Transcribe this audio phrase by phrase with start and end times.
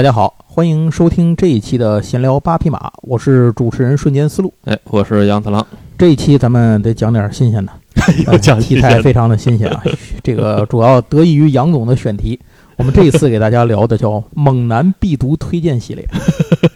[0.00, 4.50] 大家好，欢迎收听这一期的闲聊八匹马，我是主持人瞬间思路。
[4.64, 5.66] 哎，我是杨次郎。
[5.98, 7.70] 这一期咱们得讲点新鲜的，
[8.32, 9.82] 又讲题材非常的新鲜啊。
[10.24, 12.40] 这个主要得益于杨总的选题。
[12.76, 16.08] 我们这一次给大家聊的叫“猛男必读推荐系列”。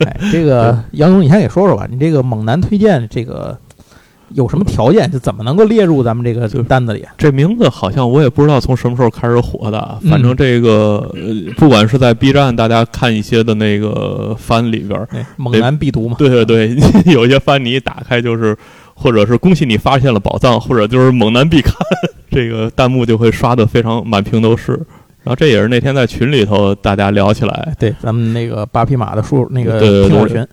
[0.05, 1.89] 哎，这个 杨总，你先给说说吧。
[1.91, 3.59] 你这个猛男推荐这个。
[4.35, 7.05] 有什么条件就怎么能够列入咱们这个就是单子里？
[7.17, 9.99] 这名字好像我也不知道从什么时候开始火的。
[10.11, 11.09] 反正这个
[11.57, 16.17] 不管是在 B 站，大家看一些的那个番里边，猛男必读嘛。
[16.19, 16.77] 对对对，
[17.13, 18.57] 有些番你一打开就是，
[18.95, 21.75] 或者是恭喜你发现了宝藏，或者就是猛男必看，
[22.31, 24.73] 这个弹幕就会刷的非常满屏都是。
[25.23, 30.47] 然后这也是那天在群里头大家聊起来，对咱们那个八匹马的书那个听友群。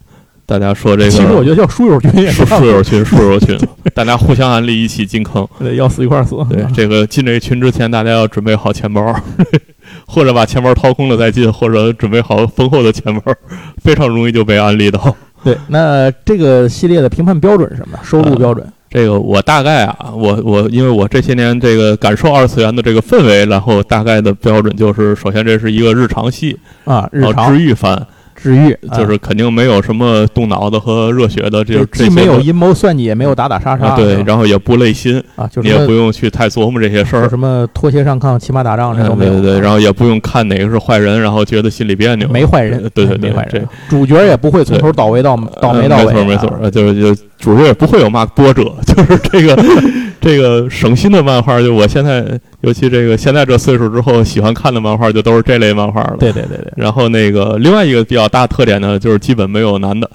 [0.52, 3.58] 大家说这个，其实我觉得叫书友群也是书友群，书友群，
[3.96, 6.36] 大家互相安利，一起进坑， 对要死一块死。
[6.50, 9.16] 对，这个进这群之前，大家要准备好钱包，
[10.06, 13.34] 或者把钱包掏空了再进，或者准备好丰厚的钱包，
[13.82, 15.16] 非常容易就被安利到。
[15.42, 17.98] 对，那这个系列的评判标准是什么？
[18.04, 18.68] 收入标准？
[18.90, 28.06] 这个我大概啊，我我因为我这些年这个感受二次元的这个氛围，然后大概的标准就是，首先这是一个日常系啊，日常治愈番。
[28.42, 49.56] 治愈就是肯定没有什么动脑子和热血的，这既没有阴谋算计，也没有打打杀杀，对，然后也不累心啊，就你也不用去太琢磨这些事儿，什么拖鞋上炕、骑马打仗这种，对对对，然后也不用看哪个是坏人，然后觉得心里别扭，没坏人，对对对，没坏人，主角也不会从头倒霉到倒霉到尾，没错没错，就是就主角也不会有嘛波折， 就是这个。
[50.22, 56.16] 这个省心的漫画，就我现在，尤其这个现在这岁数之后，喜欢看的漫画就都是这类漫画了。
[56.20, 56.72] 对对对对。
[56.78, 60.10] 然后那个另外一个比较大特点呢，就是基本没有男的。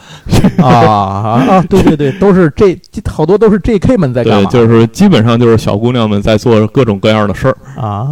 [0.58, 1.64] 啊啊！
[1.68, 2.78] 对对对，都是这
[3.10, 3.96] 好多都是 J.K.
[3.96, 4.48] 们在干嘛？
[4.48, 8.06] 对，就是基本上就是小姑娘们在做各种各样的事儿啊。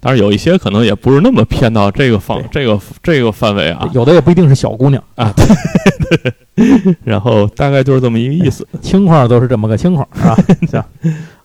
[0.00, 5.32] 当然有一些可能也不是那么偏到这个方这个这个范围啊，有的也不一定是小姑娘啊。
[5.36, 10.36] 对 然后大概就是这么一个意思，情况都是这么个情况，是吧？
[10.70, 10.84] 行。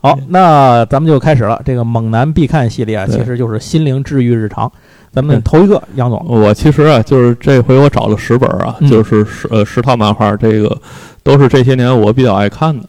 [0.01, 1.61] 好，那咱们就开始了。
[1.63, 4.71] 这个猛男必看系列啊，其实就是心灵治愈日常。
[5.11, 10.75] 咱们头一个，杨总，我其实啊，就是这回我找了十本啊，就是十呃十套漫画，这个
[11.21, 12.83] 都是这些年我比较爱看的，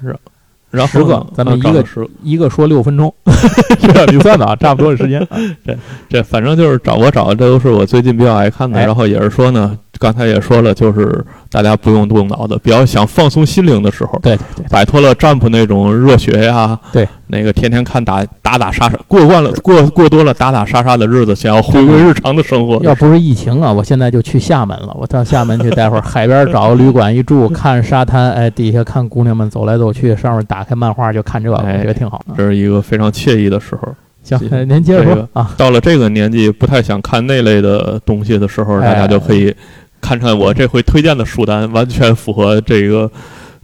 [0.00, 0.16] 是。
[0.70, 1.84] 然后十个，咱们一个
[2.22, 3.12] 一个说六分钟，
[3.78, 5.24] 这样你算的啊，差不多的时间。
[5.64, 5.76] 这
[6.08, 8.80] 这反正就是找我找的，这都是我最近比较爱看的。
[8.80, 14.38] 然后也是说呢，刚才也说了，就是大家不用动脑子，比较想放松心灵的时候，对，
[14.70, 17.08] 摆脱了占卜那种热血呀，对。
[17.28, 22.78] 那个天天看打打打杀杀，过惯了过过多了打打杀杀的日子，想要回归日常的生活。
[22.84, 24.94] 要不是疫情啊，我现在就去厦门了。
[25.00, 32.22] 我到厦门去，待会儿海边找个旅馆一住，看沙滩，哎，底下看姑娘们走来走去，上面打开漫画就看这个，我觉得挺好。
[32.36, 33.88] 这是一个非常惬意的时候。
[34.22, 34.38] 行，
[34.68, 35.50] 您接着说啊。
[35.56, 39.52] 到了这个年纪，不太想看那类的东西的时候，大家就可以
[40.04, 43.10] 看看我这回推荐的书单，完全符合这个。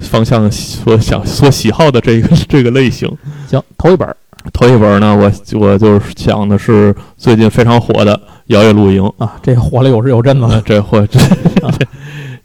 [0.00, 3.06] 方向所想所喜好的这个 这个类型，
[3.46, 4.08] 行，头一本，
[4.50, 5.30] 头一本呢，我
[5.60, 11.20] 我就是讲的是最近非常火的《摇曳露营》啊，这火了有时有阵子了，这火 这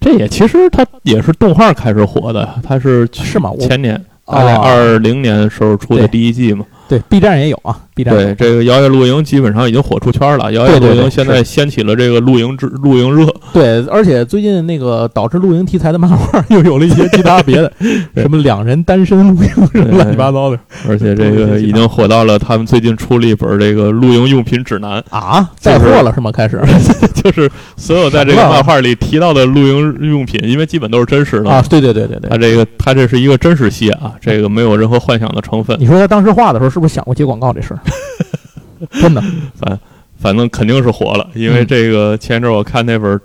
[0.02, 3.52] 这也其实它也是动画开始火的，它是是吗？
[3.58, 6.66] 前年二二零年时候出的第一季嘛。
[6.90, 10.52] 对，B 站也有啊，B 站对这个摇曳露营基本上已经火出圈了。
[10.52, 13.26] 摇曳露营现在掀起了这个露营之露营热。
[13.52, 17.72] 对，而且最近那个导致露营题材的漫画 又有了一些其他别的，
[18.18, 20.60] 什么两人单身露营，乱七八糟的。
[20.88, 26.32] 而且这个已经火到了他们最近出了一本这个露营用品指南啊，带货了是吗？
[26.32, 26.62] 开始
[27.24, 31.64] 就是所有在这个漫画里提到的露营用品，因为基本都是真实的啊。
[31.70, 35.76] 对对对对对，它这个它这是一个真实系啊，这个没有任何幻想的成分。
[35.80, 36.66] 你说他当时画的时候。
[36.76, 37.80] 是不是想过接广告这事儿？
[39.02, 39.22] 真的，
[39.60, 39.80] 反
[40.20, 43.20] 反正肯定是火了，因为这个前一阵我看那本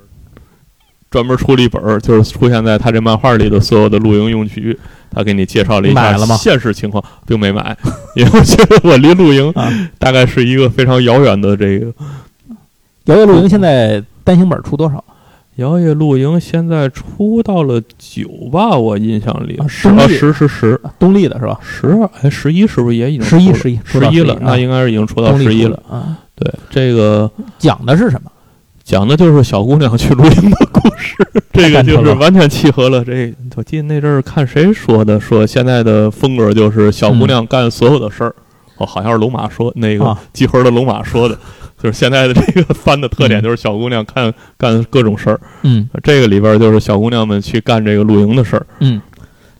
[1.11, 4.79] 专门出了一本，就是出现在他这漫画里的所有的露营用具，
[5.11, 7.77] 他给你介绍了一下现实情况，并没买，
[8.15, 9.53] 因为我觉得我离露营
[9.99, 11.93] 大概是一个非常遥远的这个。
[13.07, 15.03] 摇曳露营现在单行本出多少？
[15.61, 21.61] 摇曳露营现在出到了九吧，我印象里十十十十，东立的是吧？
[21.63, 24.39] 十哎，十一是不是也已经十一十一十一了？
[24.41, 26.17] 那应该是已经出到十一了啊。
[26.35, 28.31] 对，这个讲的是什么？
[28.83, 31.15] 讲的就是小姑娘去露营的故事。
[31.53, 33.05] 这个就是完全契合了。
[33.05, 38.35] 这我记得那阵儿看谁说的，说现在的风格就是小姑娘干所有的事儿。
[38.79, 41.39] 哦，好像是龙马说那个集合的龙马说的。
[41.83, 45.41] 就是现在的这个番的特点，就是小姑娘看干各种事儿。
[45.63, 48.67] 嗯，这个里边就是小姑娘们去干这个露营的事儿。
[48.81, 49.01] 嗯，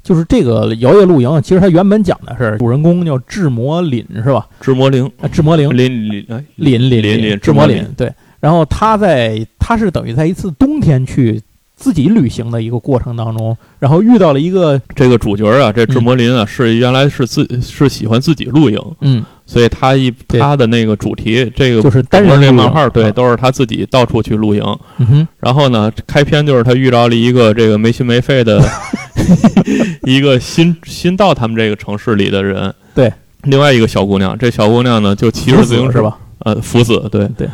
[0.03, 4.47] 就是这个摇曳露营，其实它原本讲的是主人公叫智魔凛，是吧？
[4.61, 6.27] 智魔灵，智魔灵，凛凛
[6.59, 7.85] 凛凛凛智魔凛。
[7.97, 11.41] 对，然后他在他是等于在一次冬天去
[11.81, 24.63] 自己旅行的一个过程当中，然后遇到了一个这个主角啊，这智魔林啊，是原来是自是喜欢自己露营，嗯，所以他一他的那个主题，这个就是单人这露营漫画，对，啊都是他自己到处去露营。
[24.99, 25.29] 嗯哼。
[25.39, 28.63] 然后呢，开篇就是他遇到了一个这个没心没肺的
[30.05, 33.11] 一个新新到他们这个城市里的人，对，
[33.45, 36.03] 另外一个小姑娘，这小姑娘呢就骑着自行车？
[36.03, 36.19] 吧？
[36.41, 37.27] 呃，福子，对。
[37.37, 37.49] 对，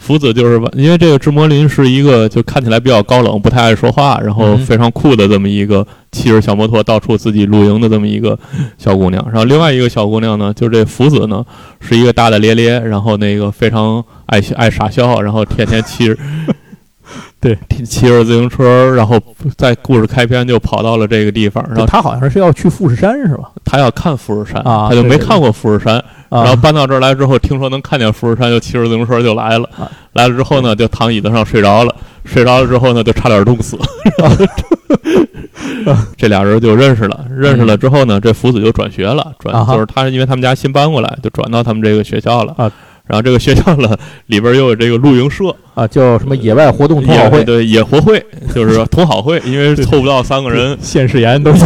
[0.00, 8.36] 福子就是吧因为这个志摩林是一个就看起来比较高冷、不太爱说话，然后嗯非常酷的这么一个骑着小摩托到处自己露营的这么一个
[8.78, 9.22] 小姑娘。
[9.26, 11.44] 然后另外一个小姑娘呢，就是这福子呢，
[11.80, 16.16] 是一个大大咧咧，然后那个非常爱爱傻笑，然后天天骑着。
[17.40, 19.18] 对，骑着自行车，然后
[19.56, 23.50] 在故事开篇就跑到了这个地方，然后他好像是要去富士山是吧？
[23.64, 25.96] 他要看富士山，啊他就没看过富士山，
[26.28, 29.68] 啊，然后搬到这儿来之后，听说能看见富士山，就骑着自行车就来了。
[29.78, 31.94] 啊来了之后呢，就躺椅子上睡着了。
[32.24, 33.78] 睡着了之后呢，就差点冻死。
[36.18, 42.52] 这俩人就认识了，认识了之后呢，这福子就转学了，转啊就是他因为他们家新搬过来，就转到他们这个学校了。
[42.58, 42.70] 啊
[43.10, 48.24] 然后这个学校呢，里边又有这个露营社，啊，叫什么野外活动同好会，对野活会，
[48.54, 51.64] 就是同好会，因为凑不到三个人，现世言都是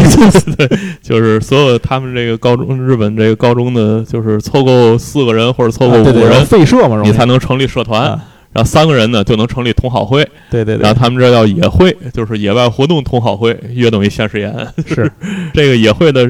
[1.03, 8.01] 就是所有他们这个高中日本这个高中的，就是凑够四个人或者凑够五个人，废社嘛，你才能成立社团。
[8.01, 8.21] 啊
[8.55, 14.55] 然后三个人呢就能成立同好会，对对对，然后他们这叫野会，就是野外活动同好会，约等于现实言。
[14.87, 15.11] 是，
[15.53, 16.25] 这个野会的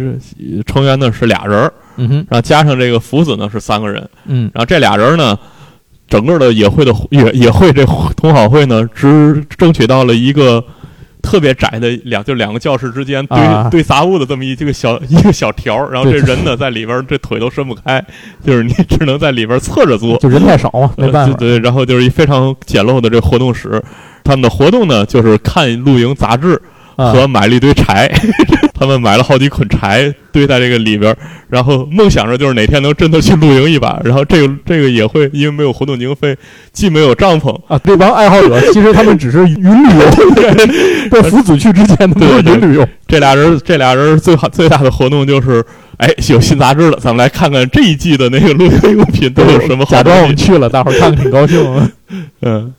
[0.66, 4.50] 成员呢是俩人儿，嗯哼，然后加上这个福子呢是三个人，嗯。
[4.54, 5.38] 然后这俩人呢，
[6.08, 7.84] 整个的野会的野野会这
[8.16, 10.64] 同好会呢，只争取到了一个
[11.24, 13.68] 特别窄的两就两个教室之间堆、啊。
[13.70, 18.04] 堆杂物的这么一这个小 一个小条儿，然后这人呢在里边这腿都伸不开，
[18.44, 21.32] 就是你只能在里边侧着坐， 就人太少嘛，没办法。
[21.32, 23.82] 呃，对对，然后就是一非常简陋的这活动室。
[24.22, 26.60] 他们的活动呢，就是看露营杂志啊
[26.96, 28.10] 和买了一堆柴。
[28.76, 31.16] 他们买了好几捆柴堆在这个里边儿，
[31.48, 34.00] 然后梦想着就是哪天能真的去露营一把。
[34.04, 36.36] 然后这个这个也会因为没有活动经费，
[36.72, 42.86] 既没有帐篷，啊，这帮爱好者其实他们只是云旅游， 在福子去之前，都是云旅游。
[43.06, 45.64] 这俩人这俩人最好最大的活动就是，
[45.98, 50.26] 哎，有新杂志了，咱们来看看这一季的那个露营用品都有什么好假装我。
[50.26, 51.90] 们去了，大伙儿看看挺高兴。
[52.42, 52.72] 嗯，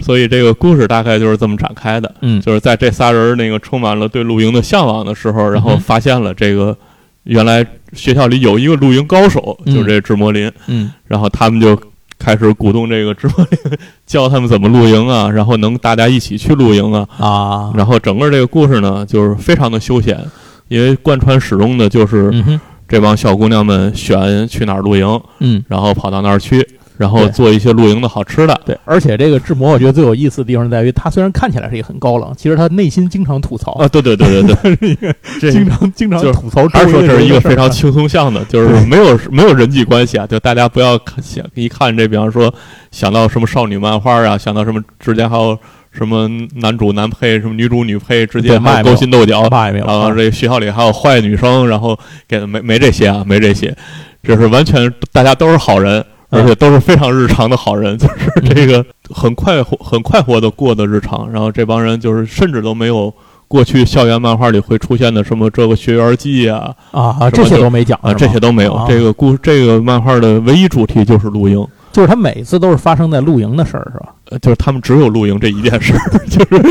[0.00, 2.14] 所以这个故事大概就是这么展开的。
[2.20, 2.40] 嗯。
[2.40, 6.76] 就是在这仨人那个充满了对露营的向往的时候，然后发现了这个
[7.24, 9.74] 原来学校里有一个露营高手，嗯。
[9.74, 10.92] 就是这智魔林，嗯。
[11.06, 11.80] 然后他们就
[12.18, 20.18] 开始鼓动这个智魔林教他们怎么露营啊，然后能大家一起去露营啊，啊，然后整个这个故事呢，就是非常的休闲，
[20.66, 22.32] 因为贯穿始终的就是
[22.88, 25.62] 这帮小姑娘们选去哪儿露营，嗯。
[25.68, 26.66] 然后跑到那儿去，
[26.98, 28.60] 然后做一些露营的好吃的。
[28.66, 35.14] 对，而且这个志摩，我觉得最有意思的地方在于，他虽然看起来是一个很高冷，其实他内心经常吐槽，啊，对对对对对， 是一个
[35.50, 37.00] 经常经常就是吐槽周还是说。
[37.00, 42.52] 这是一个非常轻松向的， 就是没有没有人际关系啊，就大家不要看想一看这，比方说
[42.90, 45.56] 想到什么少女漫画啊，想到什么之间还有
[45.92, 53.74] 什么男主男配，什么女主女配之对间还勾心斗角，啊然后这学校里还有坏女生，然后给没没这些啊，没这些，
[54.22, 56.04] 这是完全大家都是好人。
[56.30, 61.30] 而且都是非常日常的好人， 就是这个很快活、很快活的过的日常。
[61.30, 63.12] 然后这帮人就是甚至都没有
[63.46, 68.74] 过去校园漫画里会出现的什么这个学员记啊啊啊，这些都没讲啊，这些都没有。
[68.74, 74.14] 啊这个故这个漫画的唯一主题就是露营，就是他每次都是发生在露营的事儿，是吧？
[74.30, 76.62] 呃就是他们只有露营这一件事儿， 就是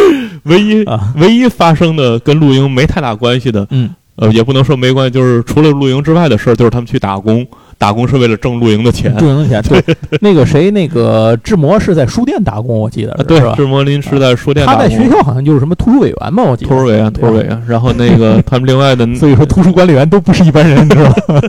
[0.44, 7.44] 唯一、啊，唯一发生的跟露营没太大关系的，嗯，呃，也不能说没关系，就是除了露营之外的事儿，就是他们去打工，
[7.78, 9.16] 打工是为了挣露营的钱。
[9.18, 13.54] 露营的钱，对，那个谁，那个志摩是在书店打工，我记得啊，对是，吧？
[13.56, 16.70] 智魔林是在书店他在打工，学校好像就是什么图书委员吧，我记得。
[16.70, 17.64] 图书委员，图书委员。
[17.68, 21.42] 然后那个 他们另外的，所以说，图书管理员都不是一般人，知道吧？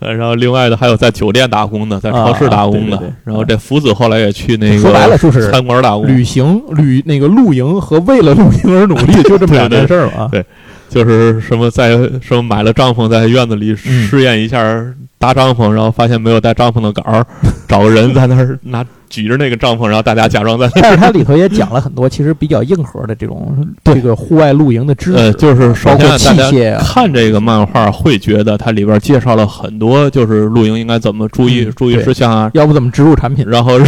[0.00, 2.96] 呃 然后另外的还有在酒店打工的，在超市打工的。
[2.96, 10.22] 啊对对对然后这福子后来也去那个说白了就是餐馆打工，旅行、旅那个露营和为了露营而努力， 就这么两件事儿嘛。
[10.24, 10.44] 啊对
[10.88, 11.90] 就是什么在
[12.20, 14.58] 什么买了帐篷，在院子里嗯试验一下
[15.18, 17.26] 搭帐篷，然后发现没有带帐篷的杆儿，
[17.68, 20.68] 找个人在那儿拿举着那个帐篷，然后大家假装在。
[20.74, 33.44] 但是它里头也讲了很多其实比较硬核的这种 这个户外露营的知识，呃，就是首包括器械啊，看这个漫画会觉得它里边介绍了很多，就是露营应该怎么注意、嗯注意事项啊，要不怎么植入产品？
[33.48, 33.78] 然后，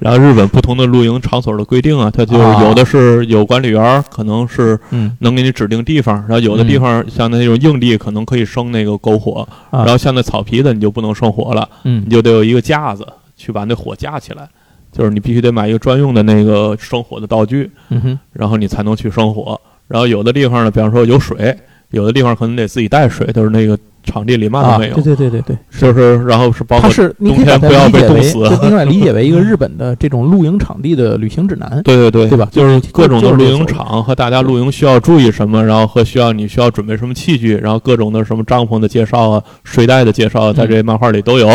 [0.00, 14.48] 然后日本不同的露营场所的规定啊，它就是有的是有管理员，可能是嗯能给你指定地方，然后有的地方像那种硬地可能可以生那个篝火，啊然后像那草皮的你就不能生火了，嗯你就得有一个架子，去把那火架起来，
[14.90, 19.60] 就是你必须得买一个专用的那个生火的道具，嗯，然后你才能去生火。
[19.86, 21.56] 然后有的地方呢，比方说有水，
[21.90, 23.78] 有的地方可能得自己带水，就是那个。
[24.08, 26.88] 场地里嘛都没有，对对对对对，就是然后是包括
[27.18, 32.48] 冬天不要被冻死，另外理解为一个 日本的这种露营场地的旅行指南，对对对，对吧？
[32.52, 41.50] 就是各种的露营场和大家露营需要注意什么，然后和需要你需要准备什么器具，然后各种的什么帐篷的介绍啊、睡袋的介绍，在这漫画里都有。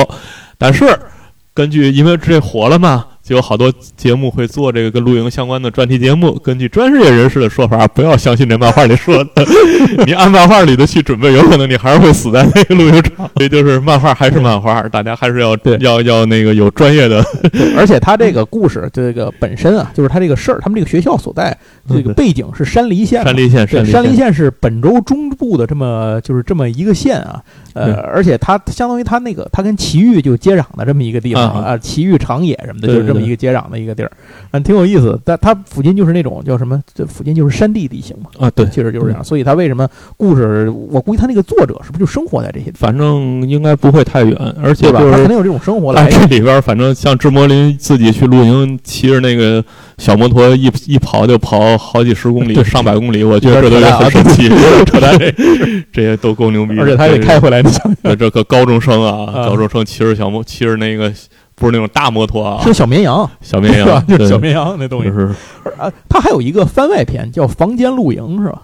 [0.57, 0.85] 但是
[1.53, 3.08] 根据因为这火了嘛。
[3.31, 6.38] 就有好多节目会做这个跟露营相关的专题节目。
[6.43, 9.45] 根据专业人士的说法，不要相信这漫画里说的。
[10.05, 13.29] 你按漫画里的去准备，有可能你还是会死在那个露营场。
[13.38, 17.23] 所以就是漫画还是漫画，大家还是要要要那个有专业的。
[17.77, 21.57] 而且他这个故事这个本身啊，就是他这个事儿，他们这个学校所在
[21.88, 23.23] 这个背景是山梨县。
[23.23, 27.41] 山梨县，山梨县是本州中部的这么就是这么一个县啊。
[27.73, 34.12] 呃，而且它相当于它那个，它跟奇遇就接壤的这么一个地方啊，奇遇长野什么的，就是这么一个接壤的一个地儿，
[34.51, 35.20] 嗯，挺有意思。
[35.24, 36.82] 但它附近就是那种叫什么？
[36.94, 38.30] 这附近就是山地地形嘛。
[38.40, 39.24] 啊，对，其实就是这样。
[39.24, 39.88] 所以它为什么
[40.18, 40.70] 故事？
[40.90, 42.72] 我估计他那个作者是不是就生活在这些？
[42.75, 46.10] 反正应该不会太远，而且吧，他肯定有这种生活来。
[46.10, 49.63] 这里边反正像志摩林自己去露营，骑着那个
[49.98, 54.50] 小摩托一一跑就跑好几十公里、上百公里，我觉得这都很神奇，
[54.86, 55.18] 扯淡，
[55.92, 56.78] 这些都够牛逼。
[56.80, 57.62] 而且他也开回来，
[58.18, 61.12] 这个高中生啊，高中生骑着小摩，骑着那个
[61.62, 65.12] 不是那种大摩托啊，是小绵羊，小绵羊， 就是小绵羊那东西。
[65.12, 65.27] 是
[65.77, 68.63] 啊，它还有一个番外篇叫《房间露营》，是吧？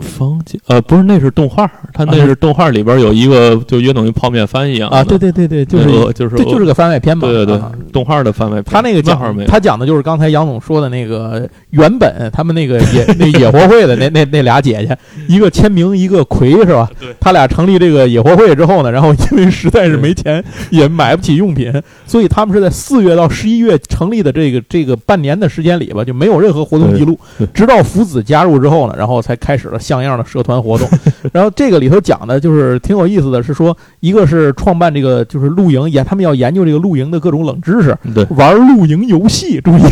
[0.00, 8.64] 房间呃不是那是动画，他那是动画里边有一个就约等于泡面番一样啊，对对对对，就是就是这就是个番外篇嘛，对对对，动画的番外篇。
[8.64, 16.88] 他那个讲他讲的就是刚才杨总说的那个原本他们那个野 那野活会的那那那俩姐姐，一个签名一个葵是吧？
[17.18, 21.72] 他俩成立这个野活会之后呢，然后因为实在是没钱也买不起用品，
[22.06, 27.18] 所以他们是在四月到十一月成立的这个这个半年的时间里吧，就没有任何活动记录，
[27.54, 29.77] 直到福子加入之后呢，然后才开始了。
[29.78, 30.88] 像样的社团活动，
[31.32, 39.82] 然后这个里头讲的就是挺有意思的，是说一个是创办这个就是露营研，他们要研究这个露营的各种冷知识，对，玩露营游戏，注意，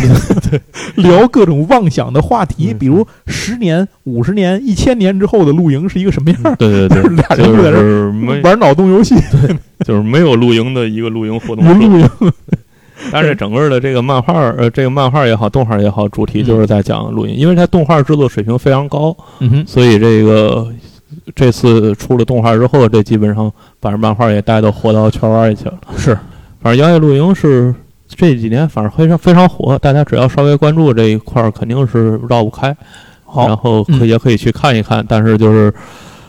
[0.51, 0.61] 对，
[1.03, 6.41] 聊各种妄想的话题，比如十年、五十年、一千年之后的露营是一个什么样？
[6.59, 12.11] 对对对， 俩人就在这玩脑洞游戏，对，就是没有露营的一个露营活动，露营。
[13.13, 20.67] 但是整个的这个漫画，呃，这个漫画也好，动画也好，主题就是在讲录音，因为它动画制作水平非常高，嗯哼，所以这个
[21.35, 25.79] 这次出了动画之后，这基本上把这漫画也带到火到圈外去了。
[25.97, 26.19] 是，
[26.61, 27.75] 反正摇曳露营是
[28.09, 32.77] 这几年反正非常非常火，大家只要稍微关注这一块儿，肯定是绕不开。
[33.25, 35.73] 好，然后可也可以去看一看，但是就是。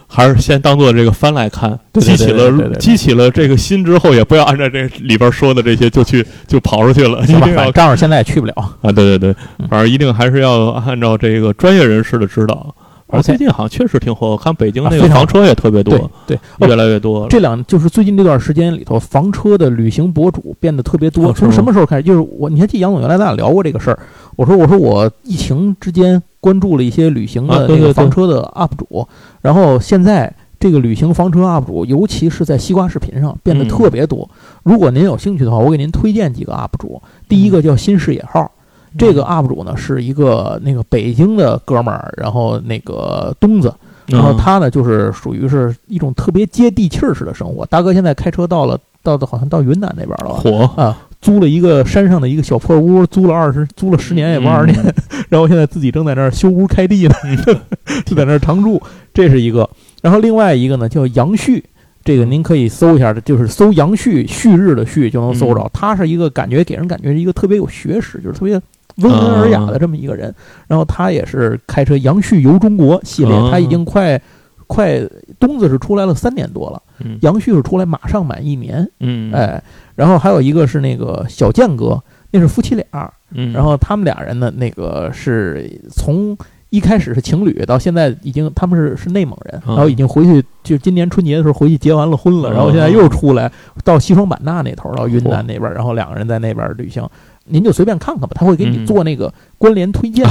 [0.07, 7.21] 还是先当做这个番来看，激起了激起了这个心之后，也不要按照这里边说的这些就去就跑出去了。
[7.23, 8.91] 一定要，正好现在也去不了啊！
[8.91, 9.35] 对对对，
[9.69, 12.73] 反正一定还是要按照这个专业人士的指导。
[13.09, 17.25] 而最近好像确实挺火，我看北京那个房车也特别多，对，越来越多。
[17.29, 21.31] 这两就是最近这段时间里头，房车的旅行博主变得特别多。
[21.31, 22.03] 从什么时候开始？
[22.03, 23.99] 就是我，你还记得杨总原来咱俩聊过这个事儿？
[24.35, 29.07] 我说我说我疫情之间关注了一些旅行的那个房车的 UP 主，
[29.41, 34.29] 然后现在这个旅行房车 UP 主，尤其是在西瓜视频上变得特别多。
[34.63, 37.01] 如果您有兴趣的话，我给您推荐几个 UP 主。
[37.29, 38.51] 第一个叫新视野号。
[38.97, 43.73] 这个 UP 主呢是一个那个北京的哥们儿，然后那个东子，
[44.05, 47.65] 然后他呢就是属于是一种特别接地气儿式的生活。
[47.65, 50.39] 大哥现在开车到了，到的好像到云南那边了吧？
[50.39, 50.97] 火啊！
[51.19, 54.93] 租了一个山上的一个小破屋，租了二十，租了十年也不二十年，
[55.29, 57.15] 然后现在自己正在那儿修屋开地呢，
[58.05, 58.79] 就在那儿常住。
[59.15, 59.67] 这是一个，
[60.03, 61.63] 然后另外一个呢叫杨旭，
[62.03, 65.69] 这个您可以搜一下，就是搜杨旭旭日的旭就能搜着。
[65.73, 68.61] 他是一个感觉给人感觉是一个特别有学识，就是特别。
[68.97, 70.33] 温文尔雅的这么一个人，
[70.67, 74.19] 然后他也是开车“杨旭游中国”系列，他已经快
[74.65, 74.99] 快
[75.39, 76.81] 东子是出来了三年多了，
[77.21, 79.63] 杨旭是出来马上满一年，嗯，哎，
[79.95, 82.01] 然后还有一个是那个小健哥，
[82.31, 86.37] 那是夫妻俩，嗯，然后他们俩人呢，那个是从
[86.69, 93.49] 一开始是情侣，到现在已经他们是是内蒙人，然后已经回去就今年春节的时候回去结完了婚了，然后现在又出来
[93.85, 97.07] 到西双版纳那头到云南那边，然后两个人在那边旅行。
[97.49, 100.27] 您就随便看看吧，他会给你做那个关联推荐，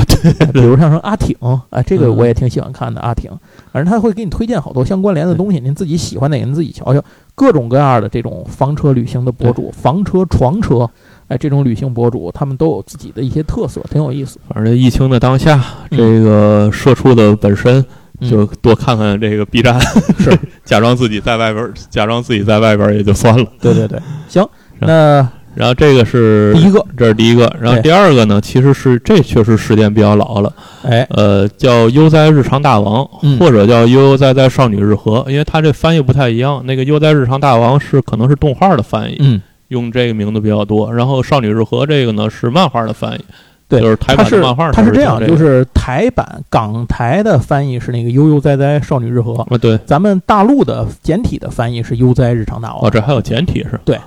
[0.52, 3.30] 比如像说阿挺啊，这个我也挺喜欢看的阿挺，
[3.72, 7.02] 反正他会给你推荐好多相关联的东西，您自己喜欢哪个您自己瞧瞧，
[7.34, 10.88] 各种各样的这种房车旅行的博主，房车、床车，
[11.28, 14.38] 哎，这种旅行博主他们都有自己的一些特色，挺有意思。
[14.48, 17.84] 反正疫情的当下，这个社畜的本身
[18.20, 19.80] 就多看看这个 B 站，
[20.18, 20.38] 是。
[20.64, 23.46] 假装自己在外边，假装自己在外边也就算了。
[23.60, 24.46] 对对对，行，
[24.80, 25.26] 那。
[25.56, 27.50] 然后这个是第一个，这是第一个。
[27.58, 36.62] 然后第二个呢，其实是这确实时间比较老了，哎，呃，叫《悠哉日常大王》嗯或者叫《悠悠哉哉少女日和》，因为它这翻译不太一样。
[36.66, 40.92] 那个《悠哉日常大王》是可能是动画的翻译，嗯，用这个名字比较多。
[40.92, 43.24] 然后《少女日和》这个呢是漫画的翻译，
[43.68, 44.70] 对就是台版的漫画。
[44.72, 52.86] 它是这样，这个就是台版港台的翻译是那个悠悠哉哉少女日和，啊，对，咱们大陆的简体的翻译是悠哉日常大王。
[52.86, 53.80] 哦，这还有简体是吧？
[53.84, 53.98] 对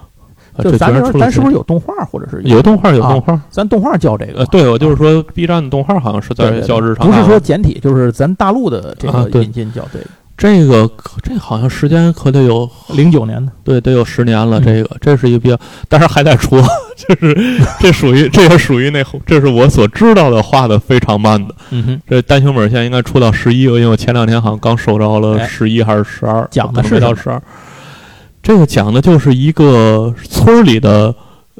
[0.58, 3.42] 就咱居然出了这咱是不是有动画，或者是有动画有啊动画？
[3.50, 4.46] 咱动画叫这个呃，？
[4.48, 10.06] 对，我就是说，B 站的动画好像是在叫日常不是说简体，就是咱大陆的这个引进叫这个。
[10.38, 14.58] 这个可这好像时间可得有零九年的，对，得有十年了。
[14.62, 16.56] 嗯这个这是一个比较，但是还在出，
[16.96, 17.36] 就是
[17.82, 21.54] 这属于这也属于那，这是我所知道的画的非常慢的。
[21.72, 27.42] 嗯哼，这单行本现在应该出到十一，因为我前两天好像刚收着了哎十一还是十二，讲的是到十二。
[28.50, 31.14] 这个讲的就是一个村儿里的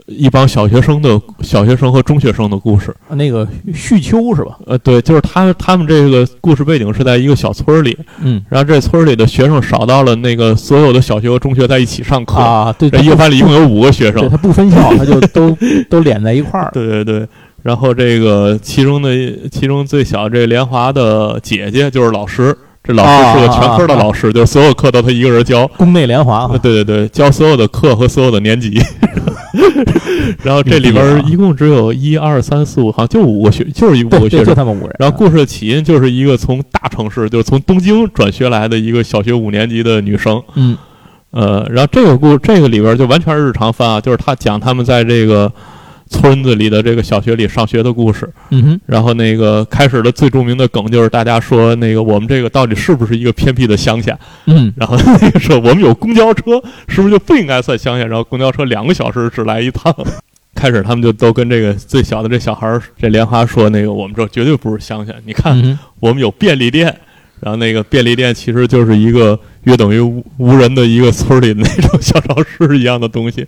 [0.08, 2.92] 一帮小学生的小学生和中学生的故事。
[3.10, 4.58] 那个旭秋是吧？
[4.66, 12.38] 呃，对，就是他他们这个故事背景是在一个小村儿里，嗯然后这村儿里的学生少到了那个所有的小学和中学在一起上课。
[12.38, 15.56] 啊，对，这一个班里一共有五个学生，他不分校，他就都
[15.92, 16.72] 都连在一块儿。
[16.74, 17.28] 对对对，
[17.62, 19.16] 然后这个其中的
[19.52, 25.68] 其中最小这莲华的姐姐就是老师，这老师是个全科的老师，就是所有课都他一个人教。
[25.78, 28.82] 宫内莲华对对对，教所有的课和所有的年级。
[30.44, 34.56] 然后这里边一共只有一二三四五，好像就五个学，就是一五个学生。
[34.56, 34.96] 他们五人。
[35.00, 40.42] 然后故事的起因就是一个从大城市，就是从东京转学来的一个小学五年级的女生。
[40.56, 40.78] 嗯
[41.32, 45.52] 呃，然后这个故这个里边就完全是日常番啊，就是他讲他们在这个
[46.10, 48.30] 村子里的这个小学里上学的故事。
[48.50, 54.18] 嗯哼，然后那个开始的最著名的梗就是大家说那个我们这个到底是不是一个偏僻的乡下？
[54.48, 58.06] 嗯然后那个说我们有公交车，是不是就不应该算乡下？
[58.06, 59.96] 然后公交车两个小时只来一趟。
[60.56, 66.88] 开始他们就都跟这个最小的这小孩儿这莲花说那个我们这绝对不是乡下，你看嗯，我们有便利店，
[67.40, 69.40] 然后那个便利店其实就是一个
[69.70, 73.46] 约等于无无人的一个村里的那种小超市一样的东西，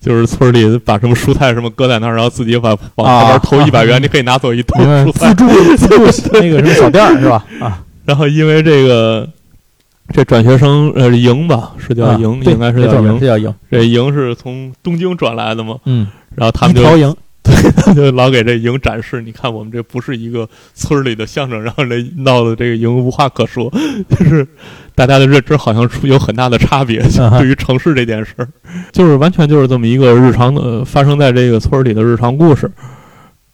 [0.00, 5.34] 就是村里把什么蔬菜什么搁在那儿，然后自己把往旁边投一百元，你可以拿走一兜明白蔬菜。
[5.34, 7.44] 自助自助那个什么小店儿是吧？
[7.60, 9.28] 啊， 然后因为这个
[10.12, 13.26] 这转学生呃营吧，是叫啊营，对应该是叫营这。
[13.26, 13.54] 叫营。
[13.70, 16.82] 这营是从东京转来的嘛，嗯，然后他们就
[17.52, 17.94] 一条营。
[17.94, 23.72] 就老给这营展示，你看我们这不是一个村儿里的相声，然后这闹得这个营无话可说，
[24.08, 24.46] 就是
[24.94, 28.48] 大家的认知好像出有很大的差别，对于城市这件事儿，
[28.92, 32.70] 就是完全就是这么一个日常的、呃发生在这个村儿里的日常故事。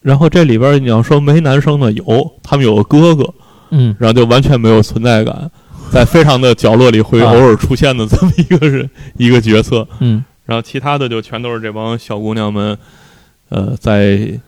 [0.02, 3.34] 然后这里边你要说没男生的有，他们有个哥哥，
[3.70, 5.50] 嗯然后就完全没有存在感，
[5.92, 9.86] 在非常的角落里会啊偶尔出现的这么一个人、一个角色。
[9.98, 12.76] 嗯然后其他的就全都是这帮小姑娘们，
[13.50, 14.40] 呃，在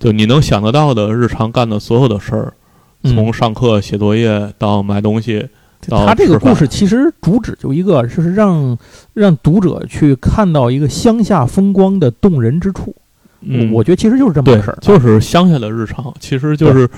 [0.00, 2.54] 就你能想得到的日常干的所有的事儿，
[3.02, 5.46] 嗯从上课写作业到买东西，
[5.88, 8.78] 到他这个故事其实主旨就一个，就是让
[9.12, 12.94] 让读者去看到一个乡下风光的动人之处。
[13.42, 16.88] 嗯，我觉得其实就是这么回事儿，，就是乡下的日常，其实就是。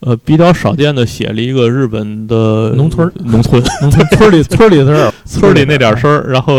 [0.00, 6.56] 呃，比较少见的写了一个日本的农村农村农村村里村里的事儿，村里那点儿事儿，然后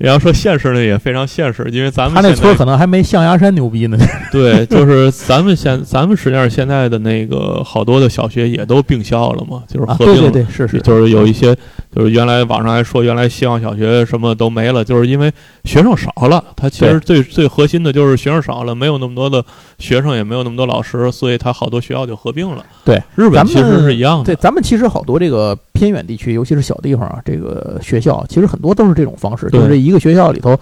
[0.00, 3.98] 你要说现实呢，也非常现实，因为咱们他那村可能还没象牙山牛逼呢。
[4.30, 11.56] 对，就是咱们现咱们实际上现在的那个好多的小学也都并校了嘛，就是啊，合并对对，是是，就是有一些，
[11.94, 15.32] 就是原来网上还说原来希望小学什么都没了，就是因为
[15.64, 16.44] 学生少了。
[16.54, 19.44] 它其实最最核心的就是学生少了，没有那么多的
[19.78, 22.64] 学生，也没有那么多老师，所以它好多学校就合并了。
[22.84, 24.24] 对，日本其实是一样的。
[24.24, 30.56] 对，咱们其实好多这个偏远地区，尤其是小地方啊，这个学校其实很多都是这种方式，对就是这一个学校里头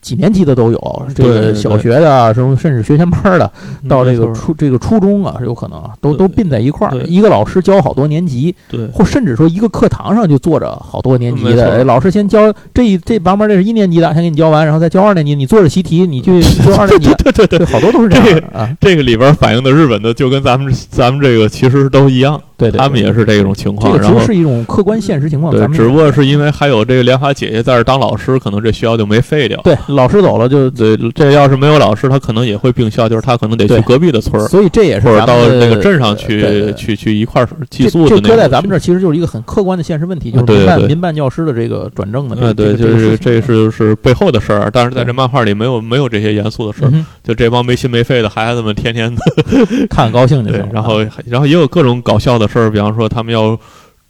[0.00, 3.50] 几年级的都有，这个小学的啊，什么甚至学前班的，
[3.88, 23.92] 到这个初这个初中啊，有可能啊，都都并在一块儿对，一个老师教好多年级，对或甚至说一个课堂上就坐着好多年级的，哎老师先教这一这旁边这是一年级的，先给你教完，然后再教二年级，你做着习题，你去 做二年级的，对对对对，好多都是这样的啊，这个里边反映的日本的就跟咱们咱们这个其实都一样，对对，他们也是这种情况。
[23.92, 29.60] 这个其实是一种客观现实情况，对只不过是因为还有这个莲花姐姐在这儿当老师，可能这学校就没废掉。
[29.62, 49.22] 对老师走了就对，这要是没有老师，他可能也会并校，就是他可能得去隔壁的村儿，所以这也是或者到那个镇上呃去去去一块儿寄宿的那种这搁在咱们这儿其实就是一个很客观的现实问题，就是民办民办教师的这个转正的这呃，个对，就是这是是背后的事儿，但是在这漫画里没有没有这些严肃的事儿，就这帮没心没肺的孩子们天天的
[49.88, 53.58] 看高兴就行，，对然后然后也有各种搞笑的事儿，比方说他们要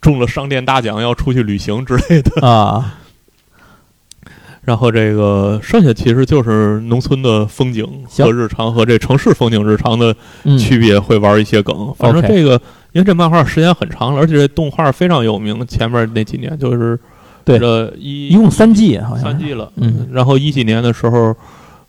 [0.01, 2.95] 中了商店大奖要出去旅行之类的，啊，
[4.63, 11.93] 然后这个剩下其实就是农村的风景和日常和这城市风景日常的嗯区别，会玩一些梗。
[11.99, 12.53] 反正这个，
[12.93, 16.99] 因为这漫画时间很长了，而且这动画非常有名，前面那几年就是
[17.45, 19.71] 对这一一共三季好像三季了。
[19.77, 21.37] 嗯，然后一几年的时候，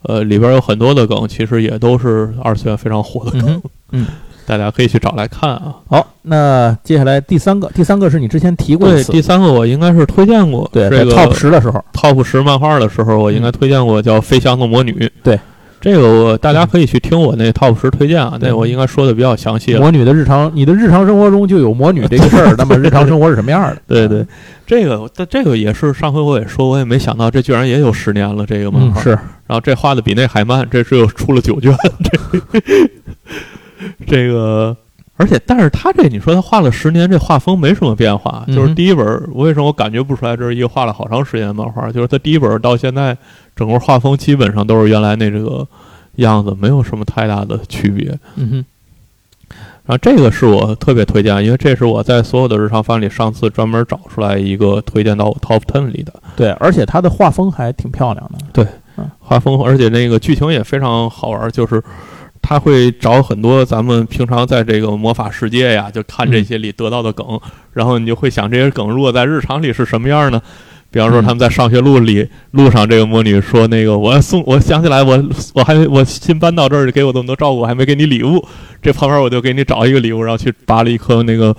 [0.04, 3.62] 呃，里边有很多的梗，其实也都是二次元非常火的梗，
[3.92, 4.08] 嗯哼
[4.46, 5.76] 大家可以去找来看啊。
[5.88, 14.92] 好，那接下来第三个，第三个是你之前提过的对，第三个我应该是推荐过，对，这个 Top 十的时候，Top 十漫画的时候，我应该推荐过叫《飞翔的魔女》。
[15.24, 15.40] 对，
[15.84, 19.82] 这个我大家可以去听我那 Top 十推荐啊，那我应该说的比较详细了。
[19.82, 23.78] 魔女的日常，你的日常生活中就有魔女这个事儿，那么 日常生活是什么样的？
[23.86, 24.26] 对对，
[24.66, 29.02] 这个但这个也是上回我也说，我也没想到这居然也有十年了这个漫画。
[29.02, 31.76] 嗯是，然后这画的比那还慢，这只有出了九卷。
[34.08, 34.78] 这这个，
[35.16, 41.92] 而且但是他这你说他画了十年，这画风没什么变化，就是第一本儿我为什么我感觉不出来这是一个画了好长时间的漫画？
[41.92, 43.16] 就是他第一本儿到现在
[43.56, 45.68] 整个画风基本上都是原来那这个
[46.16, 48.18] 样子，没有什么太大的区别。
[48.36, 48.66] 嗯哼，
[49.86, 56.14] 然后这个是我特别推荐，因为这是我在所有的日常番里上次专门找出来一个推荐到我 Top Ten 里的。
[56.36, 61.84] 对，而且他的画风还挺漂亮的，对画风，而且那个剧情也非常好玩儿，就是
[62.44, 67.26] 他会找很多咱们平常在这个魔法世界呀，就看这些里得到的梗，
[67.72, 70.40] 然后你就会想这些梗如果在日常里是什么样呢？
[70.92, 71.24] 比方说嗯。
[71.24, 75.24] 他们在上学路里路上，这个魔女说那个我送，我想起来我
[75.56, 78.46] 我还我新搬到这儿，给我这么多照顾，我还没给你礼物，
[78.82, 81.56] 这旁边我就给你找一个礼物，然后去拔了一棵那个。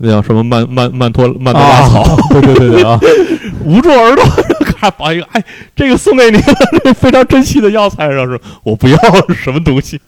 [0.00, 2.96] 那叫什么曼曼曼托曼多拉草，啊，对对对对啊，
[3.66, 4.24] 捂住耳朵，
[4.64, 8.96] 咔拔一个，哎，这个送给你了，这 个非常珍惜的药材，然后说我不要
[9.34, 10.00] 什么东西，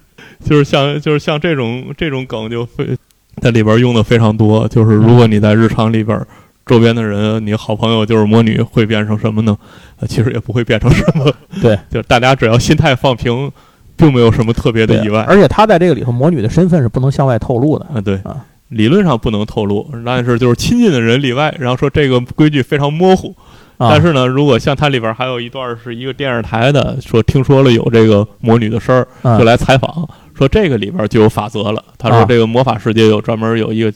[0.44, 2.96] 就是像就是像这种这种梗就非
[3.40, 6.20] 在里边用的非常多，就是如果你在日常里边。
[6.66, 9.58] 周边的人，你好朋友就是魔女，会变成什么呢？
[9.98, 11.24] 呃，其实也不会变成什么。
[11.60, 13.50] 对，就是大家只要心态放平，
[13.96, 15.22] 并没有什么特别的意外。
[15.22, 21.52] 而且他在这个里头，魔女的身份是不能向外透露的，啊，对啊，理论上不能透露，但是就是亲近的人例外。
[21.58, 23.49] 然后说这个规矩非常模糊，啊
[23.88, 29.38] 但是呢，如果像它里边还有一段是一个电视台的说听说了有这个魔女的事儿，嗯。
[29.38, 31.82] 就来采访，说这个里边就有法则了。
[31.96, 32.26] 他说啊。
[32.28, 33.90] 这个魔法世界有专门有一个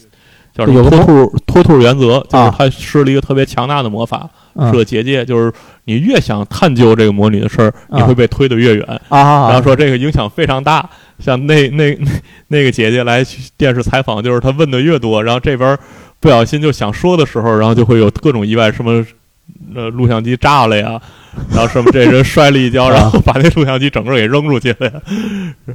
[0.57, 5.53] 叫什么脱兔脱兔原则，就是啊他施了一个特别强大的魔法，嗯是个结界，就是
[5.85, 9.01] 你越想探究这个魔女的事儿，你啊会被推得越远。
[9.09, 12.09] 啊，然后说这个影响非常大，像那那那
[12.49, 15.77] 那个姐姐来去电视采访，就是她问的越多，然后这边
[16.21, 19.05] 不小心就想说的时候，然后就会有各种意外，什么
[19.75, 21.01] 呃录像机炸了呀，
[21.51, 24.93] 然后什么这人摔了一跤， 啊然后把那录像机整个给扔出去了呀。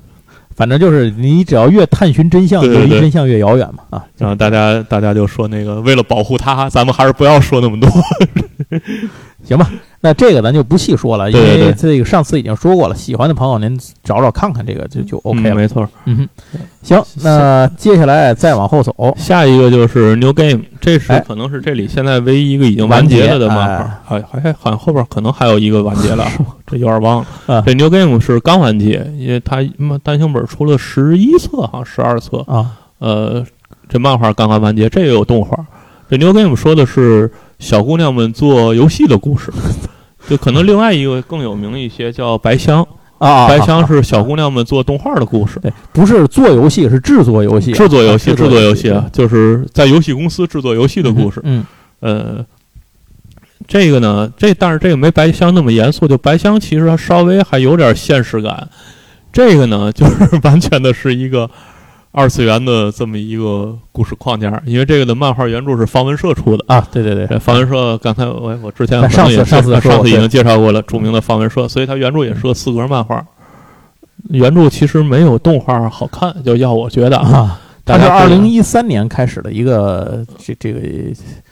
[0.55, 4.05] 反正就是你只要越探寻真相，对对对就离真相越遥远嘛啊。
[4.17, 7.89] 然后大家大家就说那个为了保护他，咱们还是不要说那么多。
[9.43, 9.69] 行吧，
[10.01, 12.95] 那这个咱就不细说了，因为这个上次已经说过了。
[12.95, 15.49] 喜欢的朋友您找找看看，这个就就 OK 了。
[15.49, 15.89] 嗯没错。
[16.05, 16.29] 嗯哼，
[16.83, 26.25] 行，那接下来再往后走，下一个就是 New Game，这是哎可能是这里现在唯一一个已经完结了的漫完画，还还好像后边可能还有一个完结了，
[26.67, 27.55] 这有点忘了。
[27.55, 32.39] 啊这 New Game 是刚完结，因为它嗯单行本出了十一册，好像十二册。
[32.47, 33.45] 啊，呃，
[33.87, 35.57] 这漫画刚刚完结，这也有动画。
[36.09, 39.51] 这 New Game 说的是小姑娘们做游戏的故事，
[40.27, 42.85] 就可能另外一个更有名一些，叫白香。
[43.19, 45.59] 啊，白香是小啊姑娘们做动画的故事。
[45.59, 51.41] 对，不是做游戏，是制作游戏，制作游戏，啊制作游戏啊，就是在游戏公司制作游戏的故事。
[51.43, 51.65] 嗯
[51.99, 52.45] 呃，
[53.67, 58.69] 这个呢，这但是这个没白香那么严肃，就白香其实它稍微还有点现实感。
[59.33, 61.51] 这个呢，就是完全的是一个
[62.11, 66.65] 二次元的这么一个故事框架，因为这个的漫画原著是方文社出的。
[66.67, 73.23] 啊，对对对，方文社刚才我我之前啊上次上次上次已经介绍过了，著名的方文社，所以它原著也是个四格漫画。
[74.29, 80.79] 原著其实没有动画好看，就要我觉得啊，啊，它是二零一三年开始的一个这这个，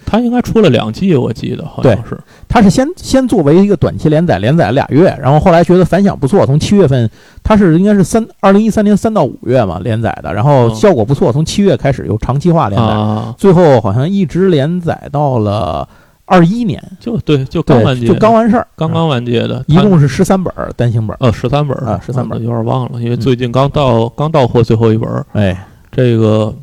[0.10, 2.18] 它应该出了两季，我记得好像是。
[2.48, 7.10] 他是先先作为一个短期连载，连载了俩月，然后后来觉得反响不错，从七月份
[7.44, 15.86] 他是应该是三二零一三年三到五月嘛连载的，然后嗯效果不错，从七月开始有长期化连载，啊，最后好像一直连载到了
[16.24, 21.86] 二一年，就对，就刚完，结，就刚完事儿，刚刚完结的，一共是十三本儿单行本儿，呃十三本儿。
[21.86, 22.42] 啊十三本儿。
[22.42, 26.54] 有点忘了，因为最近刚到刚到货最后一本儿，哎，这个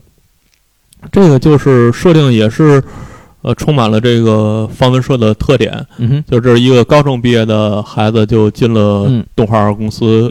[1.12, 2.82] 这个就是设定也是
[3.44, 10.30] 呃充满了这个方文社的特点，嗯哼，就这是一个高中毕业的孩子就进了嗯动画公司，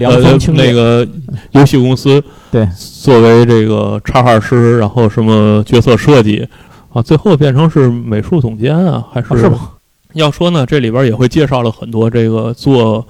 [0.55, 1.07] 那个
[1.51, 2.21] 游戏公司，
[2.51, 6.47] 对，作为这个插画师，然后什么角色设计
[6.91, 9.69] 啊，最后变成是美术总监啊，还啊是吗？
[10.13, 13.05] 要说呢，这里边也会介绍了很多这个做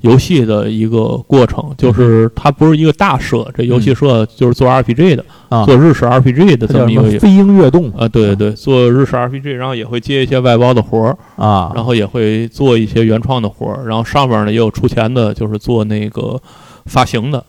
[0.00, 7.90] 游戏的一个过程，就是它不是一个大社，这游戏社就是做 RPG 的，啊，做日式 RPG 的这么一个飞鹰跃动。
[7.96, 16.40] 啊，对对对，做日式 RPG，然后也会接一些外包的活儿啊，然后也会做一些原创的活儿，然后上面呢也有出钱的，就是做那个
[16.84, 17.44] 发行的。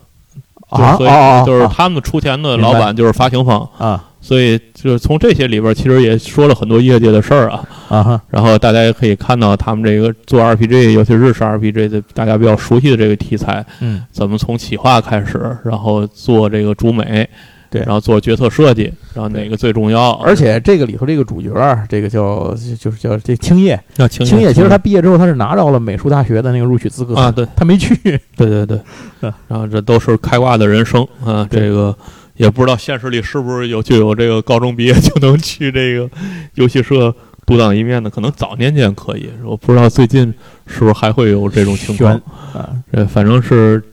[0.70, 1.46] 啊啊！
[1.46, 3.70] 就是他们出钱的老板就是发行方。
[3.78, 8.22] 啊，所以就是从这些里边，其实也说了很多业界的事儿啊啊。
[8.30, 17.30] 然后大家也可以看到他们这个做 RPG，尤其日式 RPG 的大家比较熟悉的这个题材，嗯，怎么从企划开始，然后做这个主美。
[17.70, 20.12] 对，然后做角色设计，然后哪个最重要？
[20.24, 21.52] 而且这个里头这个主角，
[21.90, 23.78] 这个叫就是叫这青叶，
[24.10, 24.54] 青青叶。
[24.54, 27.94] 其实他毕业之后，他是拿到了美术大学的那个录取资格啊，对他没去。
[28.38, 28.80] 对对对，
[29.50, 31.94] 然后这都是开挂的人生啊，这个
[32.38, 36.10] 也不知道现实里是不是有就有这个高中毕业就能去这个
[36.56, 37.14] 游戏社
[37.46, 40.34] 独当一面的，可能早年间可以，我不知道最近
[40.66, 42.14] 是不是还会有这种情况
[42.54, 42.70] 啊？
[42.92, 43.84] 这反正是。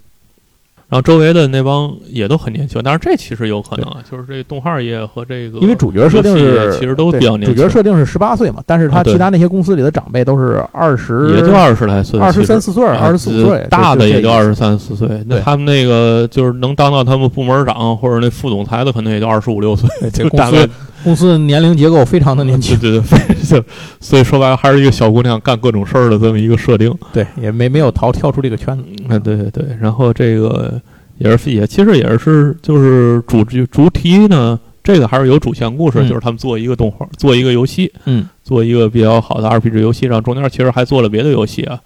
[0.88, 15.08] 然后周围的那帮也都很年轻，但是这其实有可能啊，就是这动画业和这个，因为主角设定是其实都比较年轻，主角设定是十八岁嘛，但是他其他那些公司里的长辈都是二十，也就二十来岁，二十三四岁，二十四五岁，大的也就二十三四岁。
[15.26, 20.68] 那他们那个就是能当到他们部门长或者那副总裁的，可能也就二十五六岁， 这大概。
[21.04, 23.00] 公司年龄结构非常的年轻， 对对
[23.48, 23.62] 对，
[24.00, 28.84] 所以说白了还是一个小姑娘干各种事儿的这么一个设定，对，也没没有逃跳出这个圈子。
[29.08, 30.80] 嗯，对对对，然后这个。
[31.16, 41.78] 也是也其实也是就是主主主题呢，这个还是有主线故事，就是他们做一个动画，做一个游戏，嗯，做一个比较好的 RPG 游戏，然后中间其实还做了别的游戏啊，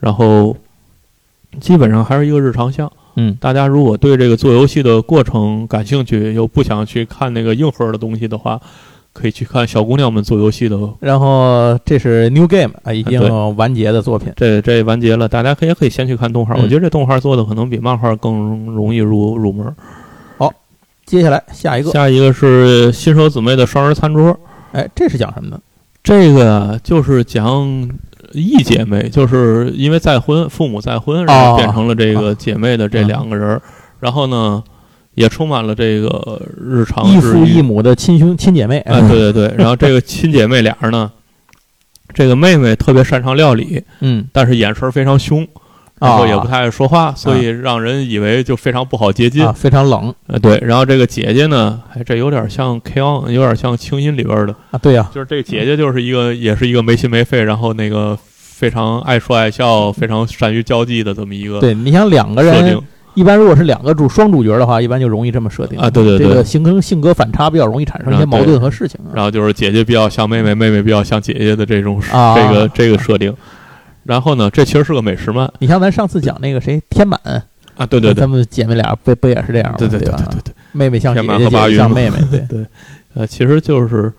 [0.00, 0.56] 然后
[1.60, 8.60] 基本上还是一个日常项，嗯，大家如果对这个做游戏的过程感兴趣，又不想去看那个硬核的东西的话。
[9.14, 14.32] 可以去看小姑娘们做游戏的，然后这是 New Game 啊，已经完结的作品。
[14.36, 16.54] 这这完结了，大家可以可以先去看动画。
[16.54, 19.74] 我觉得这动画做的可能比漫画更容易入入门。
[20.36, 20.52] 好，
[21.04, 24.38] 接下来下一个，下一个是新手姊妹的双人餐桌。
[24.70, 25.60] 哎，这是讲什么呢？
[26.04, 27.90] 这个就是讲
[28.32, 33.60] 异姐妹，就是因为再婚，父母再婚，然后变成了这个姐妹的这两个人。
[34.00, 34.62] 然后呢？
[35.14, 41.10] 也充满了这个日常异父异母的亲兄亲姐妹，哎，对对对，然后这个亲姐妹俩呢，
[42.14, 45.44] 这个妹妹特别擅长料理， 嗯，但是眼神非常凶，
[46.00, 62.80] 然后也不太爱说话，所以让人以为就非常不好接近，非常冷，呃，对，然后这个姐姐呢，哎，这有点像 K on，有点像清音里边的啊，对呀，就是这个姐姐就是一个，也是一个没心没肺，然后那个非常爱说爱笑，非常善于交际的这么一个，对你想两个人。
[63.14, 65.90] 一般如果是两个主双主角的话，一般就容易这么设定啊。
[65.90, 69.00] 对对对，这个性格性格反差比较容易产生一些矛盾和事情。
[69.12, 73.34] 然后就是姐姐比较像妹妹，妹妹比较像姐姐的这种这个这个设定。
[74.08, 75.52] 然后呢，这其实是个美食漫。
[75.58, 77.20] 你像咱上次讲那个谁天满
[77.76, 79.76] 啊，对对，他们姐妹俩不不也是这样吗？
[79.76, 82.64] 对对对对对对，妹妹像姐姐，姐姐像妹妹， 对对。
[83.14, 84.10] 呃，其实就是。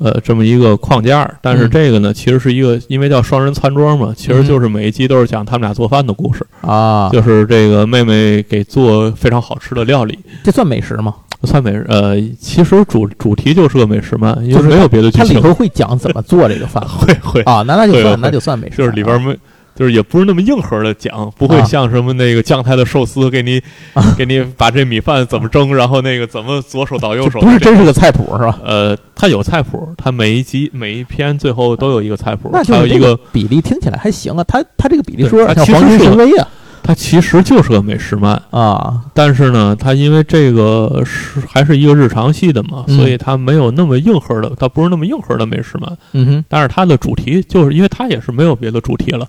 [0.00, 11.14] 呃，这么一个框架，但是这个呢，其实是一个，因为叫双人餐桌嘛，其实就是每一集都是讲他们俩做饭的故事啊，就是这个妹妹给做非常好吃的料理，这算美食吗？
[11.46, 15.28] 算美食，呃，其实主主题就是个美食嘛，因为没有别的剧情。
[15.28, 19.36] 它里头会讲怎么做这个饭， 会会啊，那那就算那就算美食，就是里边没。
[19.74, 23.58] 就是也不是那么硬核的讲，不会像什么那个酱太的寿司给你，
[24.18, 28.60] 给你把这米饭怎么蒸，然后那个怎么左手倒右手，不是真是个菜谱是吧？
[28.62, 34.44] 呃，它有菜谱，它每一集每一篇最后都有一个菜谱，还有一个比例听起来还行啊。
[34.46, 36.46] 它它这个比例说像黄金神威啊，
[36.82, 39.02] 它其实就是个美食漫啊。
[39.14, 45.96] 但是呢，它因为这个是还是一个日常系的嘛，所以它没有那么硬核的，它不是那么硬核的美食漫。
[46.12, 49.26] 嗯哼，但是它的主题就是因为它也是没有别的主题了。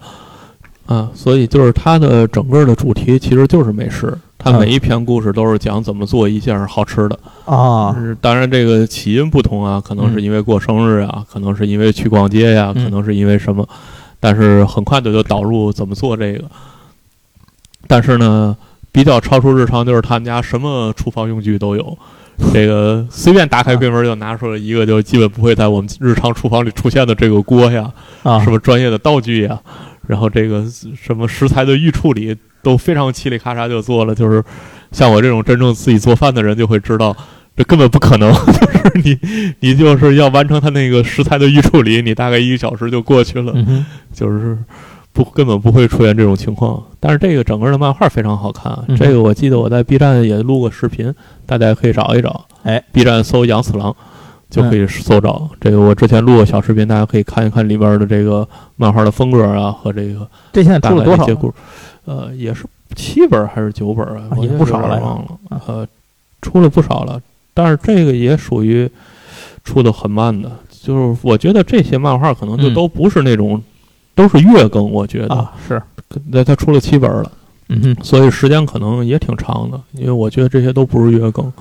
[0.85, 7.95] 啊，所以就是它的整个的主题其实就是美食，它每一篇故事都是讲怎么做一件好吃的啊。
[8.19, 13.65] 当然，这个起因不同啊，可能是因为过生日啊，可能是因为去逛街呀，可能是因为什么，
[14.19, 16.43] 但是很快的就导入怎么做这个。
[17.87, 18.55] 但是呢，
[18.91, 21.97] 比较超出日常就是他们家什么厨房用具都有，
[22.53, 27.91] 这个随便打开柜门就拿出来一个，就基本不会在我们日常厨房里出现的这个锅呀，
[28.23, 29.59] 啊，什么专业的道具呀。
[30.05, 30.65] 然后这个
[31.01, 34.43] 什么食材的预处理都非常嘁里咔嚓就做了，就是
[34.91, 37.15] 像我这种真正自己做饭的人就会知道，
[37.55, 38.29] 这根本不可能。
[38.35, 39.17] 就是你
[39.61, 43.53] 你就是要完成它那个食材的预处理，你大概一个小时就过去了，
[44.13, 44.57] 就是
[45.13, 46.83] 不根本不会出现这种情况。
[46.99, 51.13] 但是这个整个的漫画非常好看，这个我记得我在 B 站也录过视频，
[51.45, 52.45] 大家可以找一找。
[52.63, 53.95] 哎，B 站搜杨四郎。
[54.49, 55.49] 就可以搜着。
[55.59, 61.25] 这个我之前录过小视频，大家可以看一看里边的这个漫画的风格啊和这个这现在出了多少？
[62.05, 62.63] 呃，也是
[62.95, 64.29] 七本还是九本啊？
[64.39, 65.61] 也不少了，忘了。
[65.65, 65.87] 呃，
[66.43, 67.19] 出了不少了，
[67.55, 68.87] 但是这个也属于
[69.63, 70.51] 出的很慢的。
[70.69, 73.59] 就是我觉得这些漫画可能就都不是那种，
[74.15, 74.89] 都是月更。
[74.91, 75.81] 我觉得啊是，
[76.29, 77.31] 那他出了七本了，
[77.69, 79.79] 嗯哼，所以时间可能也挺长的。
[79.93, 81.51] 因为我觉得这些都不是月更，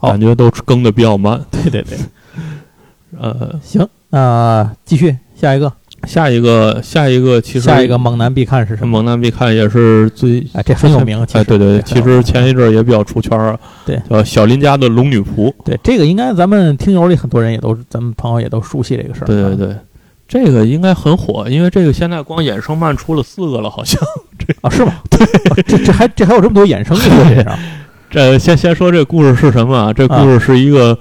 [0.00, 1.40] 感觉都更的比较慢。
[1.50, 1.98] 对 对对，
[3.18, 5.72] 呃，行，那继续下一个。
[6.06, 8.98] 下一个，下一个，其实下一个猛男必看是什么？
[8.98, 11.20] 猛男必看也是最哎，这很有名。
[11.32, 13.58] 哎，对对，其实前一阵也比较出圈啊。
[13.84, 15.52] 对，叫小林家的龙女仆。
[15.64, 19.26] 对，这个应该咱们听友里很多人也都，咱们朋友也都熟悉这个事儿。
[19.26, 19.74] 对对对，
[20.28, 24.00] 这个应该很火，因为这个现在光衍生漫出了四个了，好像。
[24.38, 24.94] 这 啊，是吗？
[25.10, 27.58] 对，这这还这还有这么多衍生的
[28.10, 29.92] 这先先说这故事是什么啊？
[29.92, 30.96] 这故事是一个。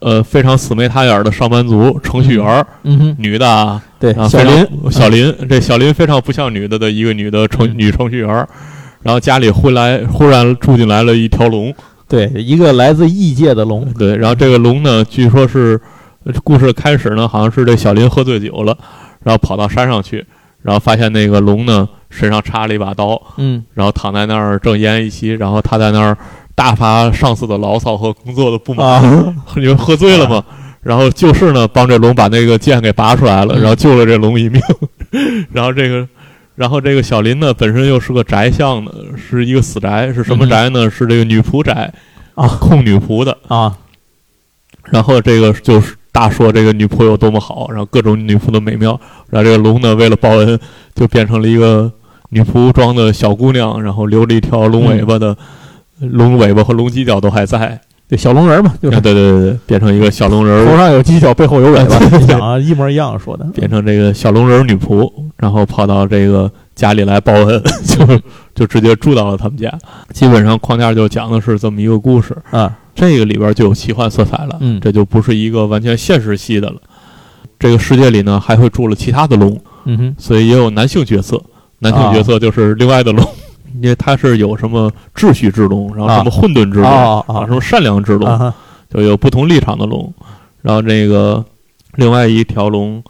[0.00, 2.96] 呃，非常死眉塌眼的上班族程序员，嗯。
[3.00, 8.28] 哼，女的啊，对，小林， 小林，这小林非常不像女的的一个女的程女程序员，
[9.02, 11.74] 然后家里忽来忽然住进来了一条龙，
[12.06, 15.80] 对，一个来自异界的龙，对，然后这个龙呢，据说是
[16.44, 18.76] 故事开始呢，好像是这小林喝醉酒了，
[19.22, 20.24] 然后跑到山上去，
[20.62, 26.16] 然后发现那个龙呢身上插了一把刀，嗯，然后躺在那儿正奄奄一息，然后他在那儿。
[26.58, 29.00] 大发上司的牢骚和工作的不满，
[29.54, 30.42] 因为喝醉了嘛。
[30.82, 34.60] 然后就是呢，帮这龙把那个剑给拔出来了，然后救了这龙一命。
[35.54, 36.08] 然后这个，
[36.56, 40.90] 然后这个小林呢，本身又是个宅相的，是一个死宅，是什么宅呢？
[40.90, 41.94] 是这个女仆宅
[42.34, 43.78] 啊，控女仆的啊。
[44.86, 48.98] 然后这个就是大说这个女仆有多么好，然后各种女仆的美妙。
[49.30, 50.58] 然后这个龙呢，为了报恩，
[50.94, 51.92] 就变成了一个
[52.30, 55.36] 女仆装的小姑娘，然后留了一条龙尾巴的。
[56.00, 68.06] 龙尾巴和龙犄角都还在，对小龙人嘛，就是对对对对，变成一个小龙人，头上有犄角，背后有尾巴， 讲啊一模一样说的，变成这个小龙人女仆，然后跑到这个家里来报恩， 就
[68.54, 69.68] 就直接住到了他们家。
[70.12, 76.76] 基本上框架就讲的是这么一个故事啊，这个里边就有奇幻色彩了，嗯，这就不是一个完全现实系的了。
[77.58, 81.40] 这个世界里呢，还会住了其他的龙，嗯哼，所以也有男性角色，
[81.78, 83.24] 男性角色就是另外的龙。
[83.82, 88.52] 因为它是有什么秩序之龙，然后什么混沌之龙，啊，什么善良之龙，
[88.88, 90.12] 就有不同立场的龙。
[90.62, 91.44] 然后那个
[91.96, 93.00] 另外一条龙，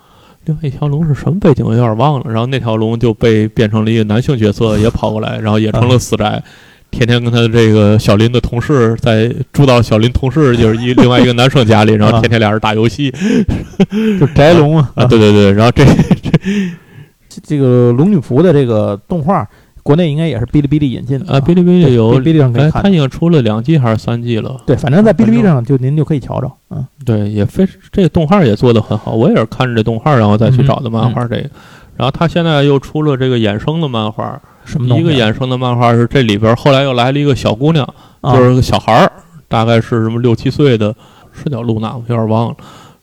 [0.45, 1.65] 另外一条龙是什么背景？
[1.65, 2.25] 我有点忘了。
[2.27, 6.43] 然后那条龙就被变成了一个男性角色，也跑过来，然后也成了死宅，
[6.91, 13.13] 天天跟他的这个小林的同事在住到小林同事就是一另外一个男生家里， 然后天天俩人打游戏，
[14.19, 14.91] 就宅龙啊。
[14.95, 15.53] 啊，对对对。
[15.53, 15.85] 然后这
[17.29, 19.47] 这这个龙女仆的这个动画。
[19.81, 22.83] 国内应该也是哔哩哔哩引进的啊，哔哩哔哩有，哔哩上可以看。
[22.83, 24.55] 它已经出了两季还是三季了？
[24.67, 26.53] 对，反正在哔哩哔哩上就您就可以瞧着。
[26.69, 31.49] 嗯，对，也非这个动画也做的很好，我也是看着这动画然后再去找的漫画这个。
[31.97, 34.97] 然后他现在又出了这个衍生的漫画，什么？
[34.99, 37.85] 一个衍生的漫画是这里边后来又来了一个小姑娘，
[38.23, 39.13] 就是个小孩儿，
[39.49, 40.95] 大概是什么六七岁的，
[41.33, 42.57] 是叫露娜，我有点忘了。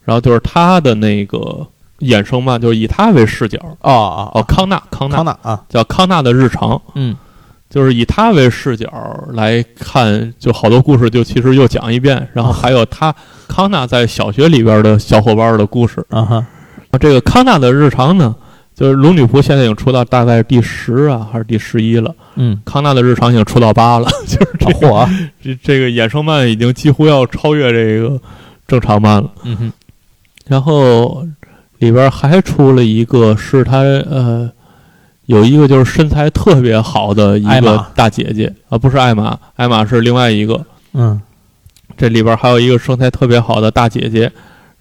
[0.04, 1.68] 然后就是他的那个。
[2.00, 7.16] 衍生漫就是以他为视角啊啊哦，康纳康纳康纳啊，叫康纳的日常，嗯，
[7.70, 8.92] 就是以他为视角
[9.32, 13.16] 来看，就好多故事就其实又讲一遍，然后还有他
[13.48, 16.46] 康纳在小学里边的小伙伴的故事啊哈。
[17.00, 18.36] 这个康纳的日常呢，
[18.76, 25.08] 就是龙女仆现在已经出到大概第十啊还是第十一了，嗯，康纳的日常已经出到八了， 就是这火，
[25.42, 28.20] 这这个衍生漫已经几乎要超越这个
[28.68, 29.72] 正常漫了，嗯哼，
[30.48, 31.26] 然后。
[31.80, 34.50] 里边还出了一个，是他呃，
[35.26, 40.66] 有一个就是身材特别好的一个大姐姐啊，不是艾玛，艾玛是另外一个。
[40.94, 41.22] 嗯，
[41.98, 44.32] 这里边还有一个身材特别好的大姐姐，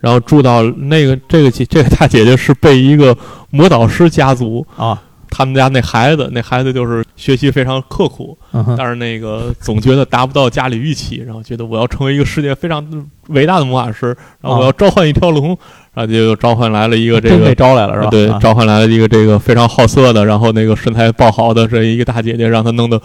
[0.04, 3.16] 然后住到那个这个姐这个大姐姐是被一个
[3.50, 5.00] 魔导师家族啊。
[5.36, 8.38] 他们家那孩子，那孩子就是学习非常刻苦，
[8.78, 12.86] 但是那个总觉得达不到家里预期，然后觉得我要成为一个世界非常
[13.28, 15.48] 伟大的魔法师，然后我要召唤一条龙，
[15.92, 18.10] 然后就召唤来了一个这个招来了是吧？
[18.10, 23.00] 对，召唤来了一个这个非常好色的，然后那个身材爆好的这一个大姐姐，让她弄得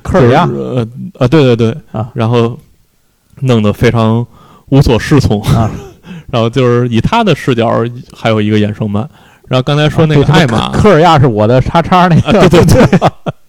[0.00, 0.86] 科尔亚，呃
[1.18, 1.76] 啊，对对对。
[1.92, 2.58] 啊，然后
[3.40, 4.26] 弄得非常
[4.70, 5.42] 无所适从。
[5.42, 5.70] 啊，
[6.30, 7.70] 然后就是以他的视角，
[8.14, 9.08] 还有一个衍生漫。
[9.48, 10.70] 然后刚才说那个艾玛。
[10.70, 12.98] 科尔亚是我的叉叉那个，对对对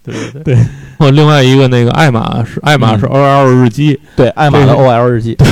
[0.04, 0.58] 对对对。
[1.00, 5.34] 哦， 另外一个那个艾玛是艾玛是 O L 日记，对艾玛的 O L 日记。
[5.36, 5.48] 对，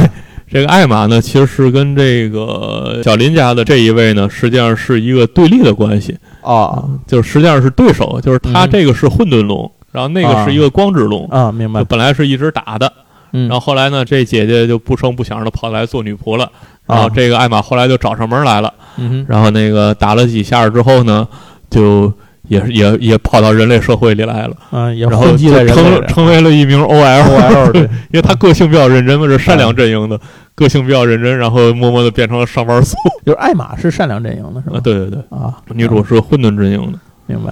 [0.48, 6.16] 这个艾玛呢，其实是跟这个小林家的这一位呢，实际上是一个对立的关系。
[6.42, 11.28] 啊，就是实际上是对手，就是他这个是混沌龙，然后那个是一个光之龙。
[11.30, 11.84] 啊，明白。
[11.84, 12.92] 本来是一直打的，
[13.32, 16.50] 嗯，然后后来呢，这姐姐就不声不响的跑来做女仆了。
[16.86, 21.28] 然后啊，这个艾玛后来就找上门来了，嗯，然后那个打了几下之后呢，
[21.70, 22.14] 就
[22.48, 27.24] 也是也也跑到人类社会里来了，嗯，也然后就成成为了一名 OL。
[27.24, 27.82] OL 对，
[28.14, 30.20] 因为他个性比较认真嘛，是善良阵营的，
[30.54, 32.96] 个性比较认真，然后默默的变成了上班族。
[33.26, 34.80] 就是艾玛是善良阵营的是啊，吧？
[34.84, 37.00] 对对对，啊，女主是混沌阵营的。
[37.26, 37.52] 明白，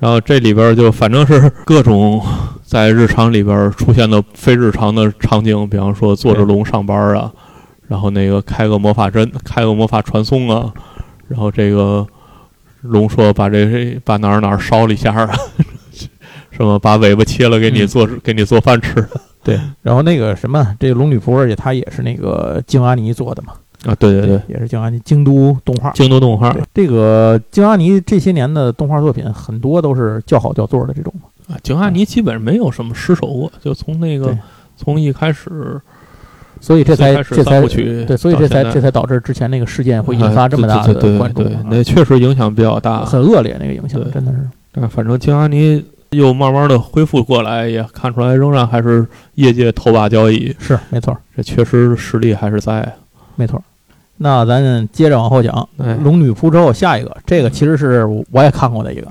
[0.00, 2.20] 然后这里边就反正是 各种
[2.64, 7.30] 在日常里边出现的非日常的场景，比方说坐着龙上班啊，
[7.86, 10.72] 然后那个开个魔法针，开个魔法传送啊，
[11.28, 12.06] 然后这个
[12.80, 15.30] 龙说把这把哪儿哪儿烧了一下啊，
[16.50, 19.06] 什么把尾巴切了给你嗯做、给你做饭吃
[19.42, 19.60] 对。
[19.82, 23.52] 然后那个什么，这个龙女仆，而且她也是那个静阿尼做的嘛，
[23.86, 25.90] 啊，对对对，也是京阿尼京都动画。
[25.92, 31.12] 京都动画对，这个京阿尼这些年的动画作品很多都是叫好叫座的这种。
[31.48, 34.36] 啊，京阿尼基本上没有什么失手过，就从那个
[34.76, 35.80] 从一开始
[36.60, 43.02] 所以这才这才对，所以这才这才导致之前那个事件会引发这么大的关注那确实影响比较大。
[43.06, 44.38] 很恶劣那个影响，真的是。
[44.72, 49.06] 但反正京阿尼又慢慢的恢复过来，也看出来仍然还是
[49.36, 52.94] 业界头把交椅，是没错，这确实实力还是在。
[53.36, 53.62] 没错。
[54.22, 59.06] 那咱接着往后讲，哎龙女仆之后下一个，这个其实是我也看过的一个，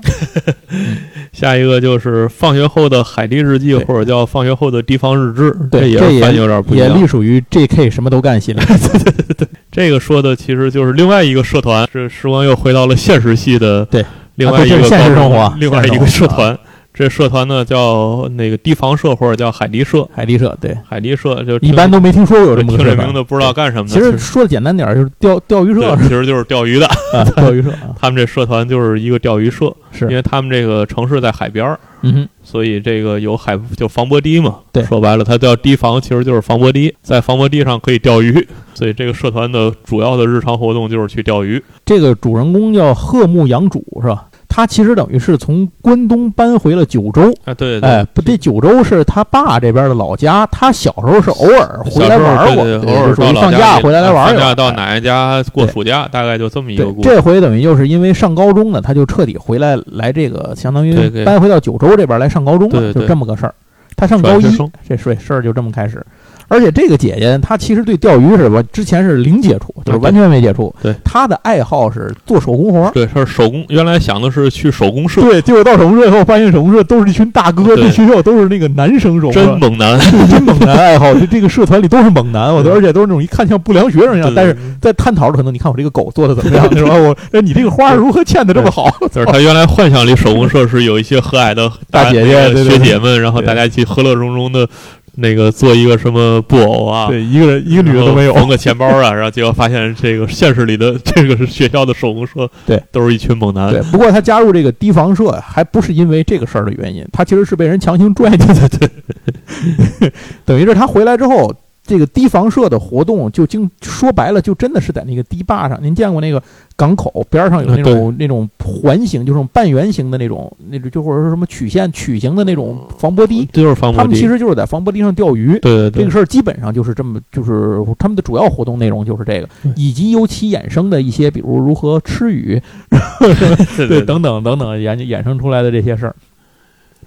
[1.33, 7.07] 下一个就是放学后的海地日记，或者叫放学后的地方日志，对，这也是翻译有点不一也隶。
[7.07, 7.89] 属于 J.K.
[7.89, 8.63] 什么都干系列。
[9.35, 14.05] 对这个说的其实就是另外一个社团，是时光又回到了现实系的对
[14.35, 16.55] 另外一个现实生活另外一个社团。
[16.99, 22.97] 这社团呢叫那个堤防社或者叫海堤社，海堤社对，海堤社就一般都没听说过有这么个社团。
[22.97, 23.93] 这名字不知道干什么的。
[23.93, 26.85] 其实说的简单点，就是钓钓鱼社， 其实就是钓鱼的。
[27.13, 34.57] 啊，钓鱼社啊，他们这社团就是一个钓鱼社，因，为他们这个城市在海边儿，嗯哼，所以这个有海就防波堤嘛。
[34.73, 38.45] 对说白了，它叫堤防，其实就是防波堤，在防波堤上可以钓鱼。
[38.73, 41.63] 所以这个社团的主要的日常活动就是去钓鱼。
[41.85, 44.25] 这个主人公叫贺木阳主是吧？
[44.59, 54.37] 他其实等于是从关东搬回了九州，啊，对对哎，不，这九州是他爸这边的老家，他小时候是偶尔回来玩过，偶尔到老就属于放假回来来玩一玩。
[54.37, 57.09] 放假到哎奶奶家过暑假，大概就这么一个对，故事。
[57.09, 63.55] 这回等于就是因为上高中呢，他就彻底回来来这个，相当于搬回到九州这边来上高中了，就这么个事儿。
[63.95, 64.43] 他上高一
[64.87, 66.05] 这事事儿就这么开始。
[66.49, 70.73] 而且这个姐姐她其实对钓鱼是吧，之前是零接触，就是完全没接触。
[70.83, 72.91] 对她的爱好是做手工活儿。
[72.91, 73.63] 对，是手工。
[73.69, 79.97] 原来想的是去手工社，对，结果到手工社以后，发现手工社都是一群大哥，对这学校都是那个男生手工，真猛男。
[80.29, 86.95] 真猛男爱好， 这这个社团里都是猛男，我都而且都是那种一看像不良学生一样，但是在探讨着可能你看我这个狗做的怎么样， 是吧？
[86.95, 88.89] 我哎你这个花如何嵌的这么好？
[89.11, 94.67] 就是他原来幻想里手工社是有一些和蔼的大姐姐学姐们，然后大家一起和乐融融的，
[95.15, 98.33] 那个做一个什么布偶啊，对，一个人一个女的都没有。
[98.33, 103.71] 缝个钱包啊， 然后结果发现这个现实里的这个是学校的手工社，对，都是一群猛男。
[103.71, 108.69] 对，不过他加入这个提防社还不是因为这个事儿的原因，他其实是被人强行拽进去的。
[108.69, 110.11] 对，
[110.45, 111.53] 等于是他回来之后，
[111.89, 115.79] 这个堤防社的活动就经说白了，就真的是在那个堤坝上。
[115.81, 116.41] 您见过那个
[116.75, 123.97] 港口边上有那种那种环形，就是半圆形的那种，那种就或者说什么曲线曲形的那种防波堤，就是防波堤。
[123.97, 125.57] 他们其实就是在防波堤上钓鱼。
[125.59, 132.61] 对对对这个，事儿基本上就是这么，就是他们的主要活动内容就是这个，以及由其衍生的一些，比如如何吃鱼，
[133.75, 136.15] 对对，等等等等衍衍生出来的这些事儿。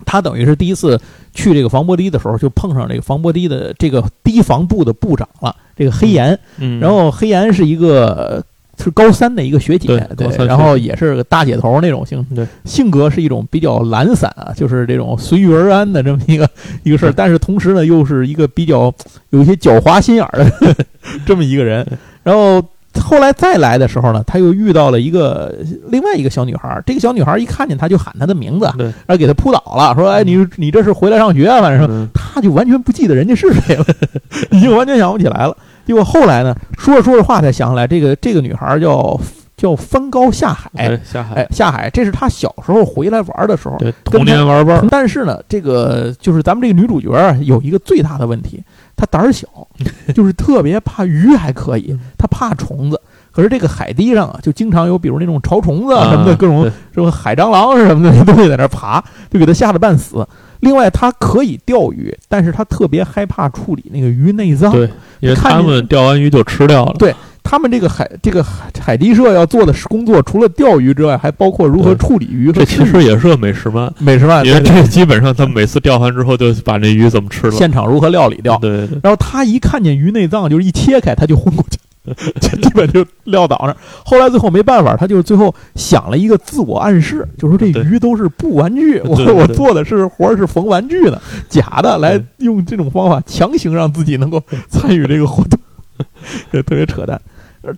[0.05, 1.01] 他等于是第一次
[1.35, 6.39] 去这个防波堤的时候，就碰上这个防波堤的这个堤防部的部长了，这个黑岩。
[6.59, 8.43] 嗯，然后黑岩是一个呃
[8.83, 9.87] 是高三的一个学姐，
[10.17, 12.47] 对然后也是个大姐头那种性，对。
[12.65, 16.49] 性格是一种比较懒散啊，就是这种随遇而安的这么一个
[16.83, 18.93] 一个事儿，但是同时呢，又是一个比较
[19.31, 20.75] 有一些狡猾心眼儿的
[21.27, 21.87] 这么一个人。
[22.23, 22.63] 然后
[23.01, 25.55] 后来再来的时候呢，他又遇到了一个
[25.89, 33.85] 另外一个小女孩，这个小女孩一看见他就喊他的名字，对，然后给他扑倒了，说：“哎，你你这是回来上学啊？”反正嗯他就完全不记得人家是谁了，
[34.51, 35.57] 已经完全想不起来了。
[35.87, 39.19] 结果后来呢，说着说着话才想起来，这个这个女孩叫
[39.63, 43.77] 叫翻高下海，哎，下海哎，，下海，这是他小时候回来玩的时候。
[43.79, 48.61] 对，童年玩伴儿，但是呢，这个就是咱们这个女主角啊有一个最大的问题，
[48.97, 49.47] 她胆儿小，
[50.13, 53.01] 就是特别怕鱼，还可以，她怕虫子。
[53.31, 59.01] 可是这个海堤上啊，就经常有比如那种潮虫子啊什么的，啊各种对什么海蟑螂什么的那东西在那爬，
[59.31, 60.27] 就给她吓得半死。
[60.59, 64.73] 另外，她可以钓鱼，但是她特别害怕处理那个鱼内脏。
[64.73, 64.91] 对，
[65.21, 66.95] 因为他们钓完鱼就吃掉了。
[66.99, 72.51] 对他们这个海这个海海堤社要做的工作，除了钓鱼之外，还包括如何处理鱼。
[72.53, 78.57] 这其实也是个美食漫，美食漫，因为这基本上他们每次钓完之后，就把那鱼怎么吃了，现场如何料理掉。
[78.59, 78.99] 对对。
[79.03, 81.79] 然后他一看见鱼内脏，就是一切开，他就昏过去。
[82.41, 83.77] 就基本就撂倒那。
[84.05, 95.57] 后来最后没办法，他就最后想了一个自我暗示，就说这鱼都是布玩具，我我做的是活是缝玩具的，假的，来用这种方法强行让自己能够参与这个活动，
[96.51, 97.21] 这特别扯淡。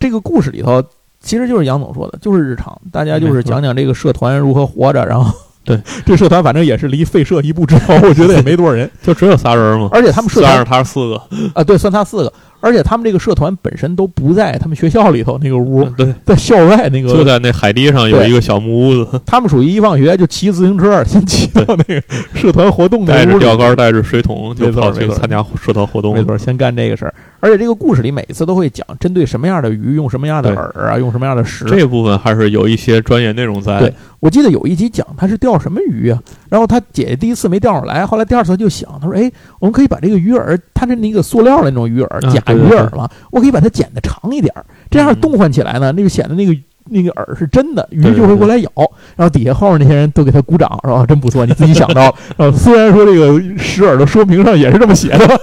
[0.00, 0.82] 这个故事里头
[1.20, 5.32] 其实就是杨总说的，就是日常，大家就是讲讲这个社团如何活着，然后
[5.64, 5.80] 对。
[6.04, 11.22] 这社团反正也是离废社一步之遥，我觉得也没多少人， 就只有仨人嘛，而且他们社团是他四个。
[11.54, 12.32] 啊，对，算他四个。
[12.64, 19.20] 而且他们这个社团本身都不在他们学校里头那个屋，对，在校外那个，就在那海堤上有一个小木屋子。
[19.26, 22.02] 他们属于一放学就骑自行车，先骑到那个
[22.32, 26.14] 社团活动，带着钓竿，带着水桶，就跑去参加社团活动。
[26.14, 27.12] 没错，先干这个事儿。
[27.40, 31.66] 而且这个故事里每次都会讲，针对什么样的鱼用什么样的饵啊，用什么样的食。
[31.66, 33.78] 这部分还是有一些专业内容在。
[33.78, 46.54] 对，我记得有一集讲他是钓什么鱼啊，然后他姐姐第一次没钓上来，后来第二次他就想，他说：“哎，我们可以把这个鱼饵，它是那个塑料的那种鱼饵，假鱼饵嘛。”我可以把它剪得长一点儿，这样动换起来呢，那个显得那个
[46.90, 48.70] 那个饵是真的，鱼就会过来咬。
[49.16, 51.04] 然后底下后面那些人都给他鼓掌，是吧？
[51.06, 52.14] 真不错，你自己想到。
[52.36, 55.40] 呃，虽然说这个石饵的说明上也是这么写的。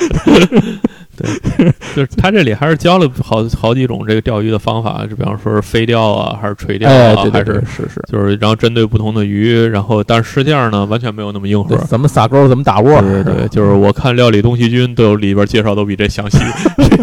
[1.20, 11.76] 对， 就是他这里还是教了好好几种这个钓鱼的方法，就比方说是飞钓啊，还是垂钓啊，还是是是，就是然后针对不同的鱼，然后但是实际上呢，完全没有那么硬核。
[11.84, 13.00] 怎么撒钩，怎么打窝？
[13.02, 16.38] 对对，就是我看料理东西君都有里边介绍都比这详细。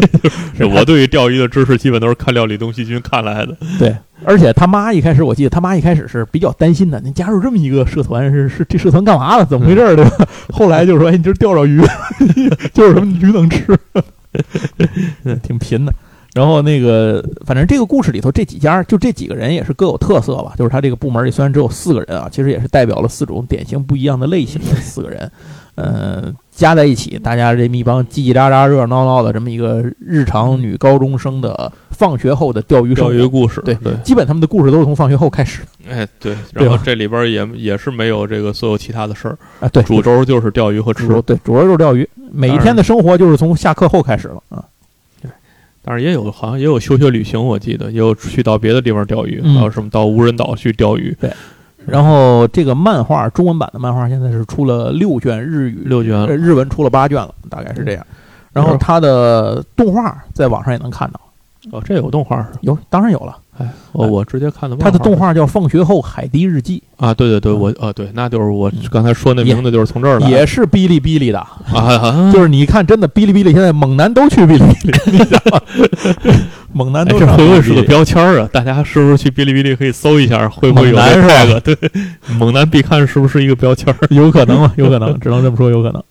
[0.74, 3.55] 我对于钓鱼的知识基本都是看料理东西君看来的。
[3.78, 3.95] 对。
[4.26, 6.99] 而且他妈一开始，我记得他妈一开始是比较担心的。
[7.01, 9.45] 你加入这么一个社团，是是这社团干嘛的？
[9.45, 9.95] 怎么回事？
[9.95, 10.11] 对吧？
[10.51, 11.82] 后来就说：“哎，你这钓着鱼，
[12.74, 13.78] 就是什么鱼能吃，
[15.43, 15.93] 挺贫的。”
[16.38, 20.53] 然后那个，反正这个故事里头这几家，就这几个人也是各有特色吧。
[20.55, 25.31] 就是他这个部门里虽然只有四个人啊，其实也是代表了四种典型不一样的类型的四个人。
[25.73, 35.61] 嗯，加在一起，大家这么一帮叽叽喳喳、热热闹闹的这么一个日常女高中生的放学后的钓鱼钓鱼故事，对对，基本他们的故事都是从放学后开始。
[35.88, 44.63] 哎，对，然后这里边也也是没有这个所有其他的事儿啊，对，主轴就是钓鱼和吃，对，主轴就是钓鱼，每一天的生活就是从下课后开始了啊。
[45.88, 51.31] 对，但是也有好像也有休学旅行，我记得也有去到别的地方钓鱼，还有什么到无人岛去钓鱼，对。
[51.85, 58.05] 然后这个漫画中文版的漫画现在是出了六卷日语，六卷日文出了八卷了，大概是这样。
[58.51, 61.21] 然后它的动画在网上也能看到。
[61.71, 62.45] 哦，这有动画？
[62.61, 63.38] 有，当然有了。
[63.60, 64.76] 哎，我我直接看的。
[64.78, 71.39] 他的动画叫《放学后海堤日记》啊，对对对，我啊对，那就是我刚才说那名字就是从这儿来，也是哔哩哔哩的
[71.74, 75.12] 啊，就是你看，真的哔哩哔哩现在猛男都去哔哩哔
[76.24, 76.41] 哩，
[76.74, 78.47] 猛男都这会不会是个标签啊？
[78.53, 81.60] 大家是不是去哔哩哔哩可以搜一下，会不会有这个？
[81.62, 81.76] 对，
[82.38, 83.93] 猛男必看是不是一个标签？
[84.10, 86.03] 有可能，有可能，只能这么说，有可能。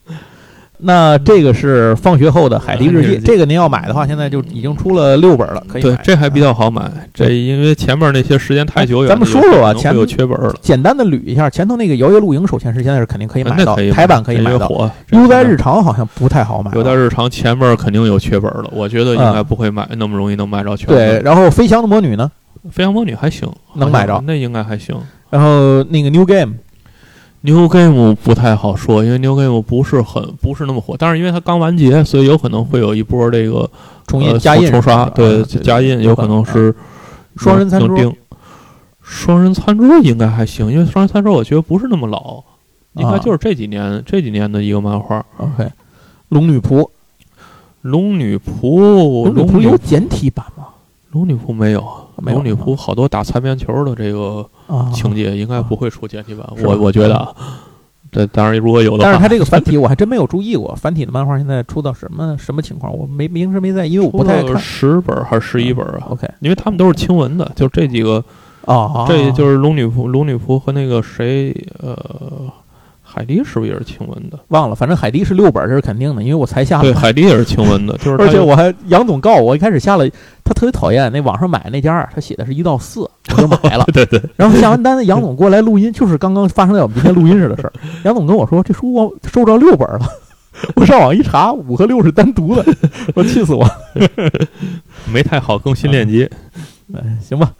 [0.79, 6.91] 那这个是放学后的海底日记，这个您要买的话，现在就已经出了六本了，可以对，这还比较好买。
[7.13, 10.53] 这因为前面那些时间太久远，咱们说说吧，前有缺本了。
[10.61, 14.69] 简单的捋一下，前头那个摇曳露营手签是现在是肯定可以买到，台版可以买到。
[15.11, 16.71] 悠哉日常好像不太好买。
[16.75, 20.87] 悠哉日常前面肯定有缺本了，我觉得应该不会买那么容易能买着全。
[20.87, 22.31] 对，然后飞翔的魔女呢？
[22.69, 24.95] 飞翔魔女还行，能买着，那应该还行。
[25.31, 26.53] 然后那个 New Game。
[27.47, 33.69] New Game 不太好说，因为 New Game 不是很不是那么火，但是因为它刚完结，所以有可能会有一波这个
[34.05, 36.75] 重印加印重刷，对加印有可能是
[37.37, 38.13] 双人餐桌。
[39.01, 42.43] 双人餐桌应该还行，因为双人餐桌我觉得不是那么老，
[42.95, 45.25] 应该就是这几年这几年的一个漫画。
[45.37, 45.71] OK，
[46.27, 46.89] 龙女仆，
[47.81, 50.65] 龙女仆，龙女仆有简体版吗？
[51.11, 54.47] 龙女仆没有，龙女仆好多打擦边球的这个。
[54.93, 57.35] 情节应该不会出简体版，我我觉得，
[58.11, 64.59] 对，当然如果有的，但是它这个繁体我还真没有注意过，繁体的漫画现在出到什么什么情况，我没平时没在，因为我不太看。
[64.59, 68.21] 十本还是十一本啊？OK，因为他们都是清文的，就这几个
[68.65, 71.97] 啊，这就是龙女仆，龙女仆和那个谁，呃。
[73.17, 74.37] 海迪是不是也是晴雯的？
[74.49, 76.83] 忘了，反正海迪是六本，这是肯定的，因为我才下。
[76.83, 80.07] 对，海迪也是晴雯的， 就是而且我还杨总告我，一开始下了，
[80.43, 82.99] 他特别讨厌那网上买那家，他写的是一到四，
[83.35, 83.83] 我就买了。
[83.91, 84.21] 对对。
[84.35, 87.73] 然后下完单，杨总过来录音，就是刚刚发生在我们今天录音时的事儿。
[88.03, 90.01] 杨总跟我说，这书我收着六本了，
[90.77, 92.63] 我上网一查，五和六是单独的，
[93.15, 93.67] 我气死我。
[95.11, 96.29] 没太好更新链接，
[96.93, 97.51] 哎，行吧。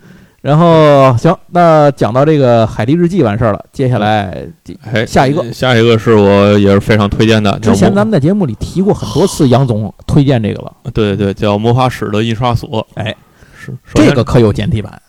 [0.47, 4.47] 然后行，那讲到这个《海蒂日记》完事儿了，接下来
[4.81, 7.59] 哎，下一个，下一个是我也是非常推荐的。
[7.59, 10.71] 之前咱们在节目里提过很多次，杨总推荐这个了。
[10.93, 12.69] 对对对，叫《魔法史的印刷所》。
[12.93, 13.13] 哎，
[13.59, 15.01] 是这个可有简体版？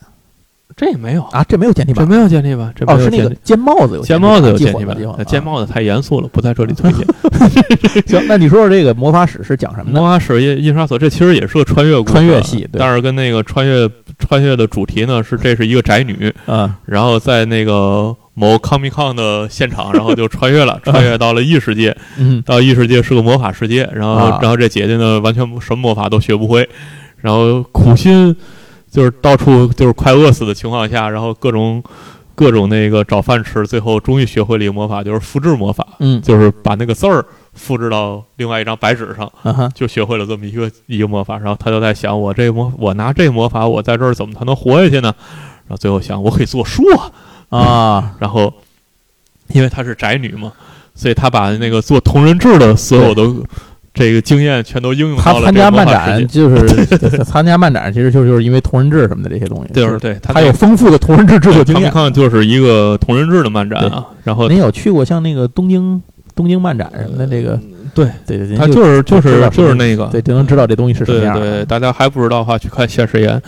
[0.78, 2.72] 这也没有啊，这没有简体版，这没有简体版。
[2.74, 7.04] 这哦，是那个尖帽子有尖帽子有简体版，尖帽子太严肃了，不在这里推荐。
[8.06, 9.90] 行，那你说说这个魔法史是讲什么？
[9.90, 26.68] 魔法史印印刷所，这其实也是个穿越穿越戏，但是跟那个穿越穿越的主题呢是这是一个宅女，啊，然后在那个某 comicon 的现场，然后就穿越了， 穿越到了异世界，嗯，到异世界是个魔法世界，然后然后这姐姐呢完全什么魔法都学不会，
[27.16, 28.36] 然后苦心。
[28.90, 31.82] 就是到处就是快饿死的情况下，然后各种
[32.34, 35.86] 各种那个找饭吃，最后终于学会了一个魔法，就是复制魔法。
[35.98, 41.36] 嗯，就是把那个字儿复制到另外一张白纸上，嗯就学会了这么一个一个魔法。
[41.38, 45.14] 然后他就在想，我这魔，我拿这魔法，我在这儿怎么才能活下去呢？
[45.66, 47.12] 然后最后想，我可以做书啊
[47.50, 48.14] 啊！
[48.20, 48.52] 然后
[49.48, 50.52] 因为她是宅女嘛，
[50.94, 53.22] 所以她把那个做同人志的所有的。
[53.98, 55.40] 这个经验全都应用到了。
[55.40, 56.66] 他 参加漫展就是
[57.24, 59.72] 参加漫展，其实就就是因为同人志什么的这些东西。
[59.72, 61.90] 就是对，他有丰富的同人志制作经验。
[61.90, 64.06] 看就是一个同人志的漫展啊。
[64.24, 66.00] 然后您有去过像那个东京
[66.34, 67.58] 东京漫展什么的这个？
[67.94, 71.36] 对对对，他就是就是就是那个，对，就能知道这东西是什么样。
[71.36, 73.42] 对，大家还不知道的话，去看《现实言》，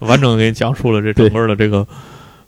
[0.00, 1.86] 完整给你讲述了这整个的这个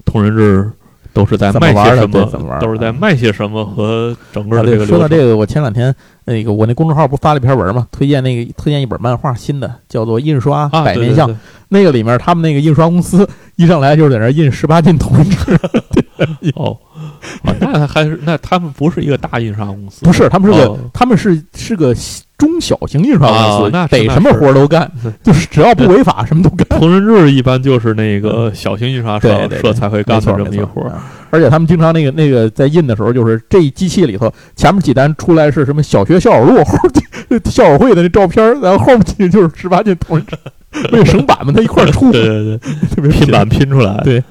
[0.04, 0.70] 同人志。
[1.14, 2.58] 都是在卖些什么？
[2.60, 3.64] 都是在卖些什么？
[3.64, 5.94] 和整个这个说到这个，我前两天
[6.24, 11.28] 那个我那公众号不发了一篇文嘛，推荐那个推荐一本漫画，新的叫做《印刷百面相》。
[11.68, 15.58] 那个里面他们那个印刷公司一上来就是在那印十八禁同人志。
[16.56, 16.76] 哦，
[17.60, 20.04] 那还是那他们不是一个大印刷公司？
[20.04, 21.94] 不是，他们是个他们是是个。
[22.36, 23.28] 中小型印刷
[23.58, 24.90] 公司，得什么活都干，
[25.22, 26.66] 就是只要不违法，什么都干。
[26.68, 30.92] 同人志一般就是那个小型印刷社社才会干的这么一活
[31.30, 36.62] 而且他们经常那个那个在印的时候，就是这机器里头前面几单出来是什么小学校友录、
[37.50, 40.36] 校友会的那照片，然后后面几就是十八禁同人志，
[40.92, 42.58] 为了省版嘛，他一块出，对 对对，
[42.94, 44.00] 特别拼版拼出来。
[44.04, 44.22] 对，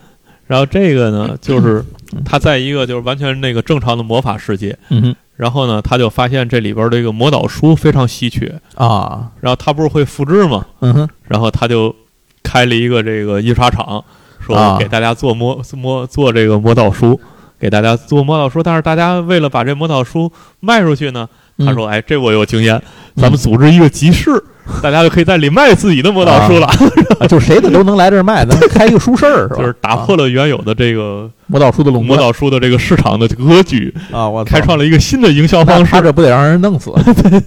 [0.47, 1.83] 然后这个呢，就是
[2.23, 4.77] 他在一个就是完全那个正常的魔法世界。
[4.89, 9.31] 嗯然后呢，他就发现这里边这个魔导书非常稀缺啊。
[9.41, 10.65] 然后他不是会复制吗？
[10.81, 11.09] 嗯哼。
[11.27, 11.95] 然后他就
[12.43, 14.03] 开了一个这个印刷厂，
[14.39, 17.19] 说给大家做魔魔做这个魔导书，
[17.59, 18.61] 给大家做魔导书。
[18.61, 21.27] 但是大家为了把这魔导书卖出去呢，
[21.57, 22.81] 他说：“哎，这我有经验，
[23.15, 24.31] 咱们组织一个集市。”
[24.81, 26.69] 大家就可以在里卖自己的魔导书了，
[27.27, 29.55] 就谁的都能来这儿卖，咱开一个书市儿是吧？
[29.61, 34.27] 就是打破了原有的这个魔导书的垄魔导书的这个市场的格局啊！
[34.27, 36.91] 我开创了一个新的营销方式，他这不得让人弄死？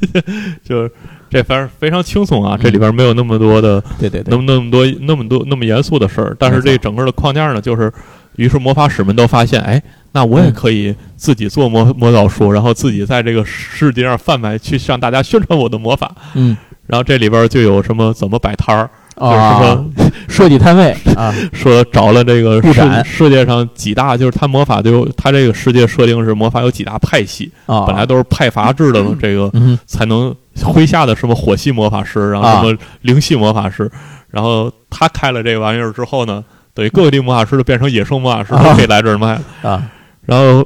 [0.63, 0.91] 就是
[1.29, 7.93] 这反正非常轻松啊，这里边没有那么多的对对对，那么那么多那么多那么严肃的事儿，但是这整个的框架呢，就是
[8.37, 16.57] 于是魔法使们都发现，哎，那我也可以自己做魔魔导书，然后自己在这个世界上贩卖，去向大家宣传我的魔法，嗯。
[16.87, 19.83] 然后这里边就有什么怎么摆摊儿啊，
[20.29, 29.51] 设计摊位啊， 说找了这个世世界上几大，就是他魔法就他这个世界设定是魔法有几大派系啊，本来都是派阀制的这个
[29.87, 33.91] 才能麾下的什么火系魔法师，然后什么灵系魔法师，
[34.31, 39.83] 然后他开了这个玩意儿之后呢，等于各地魔法师都变成野兽魔法师都可以来这儿卖啊，
[40.27, 40.65] 然后。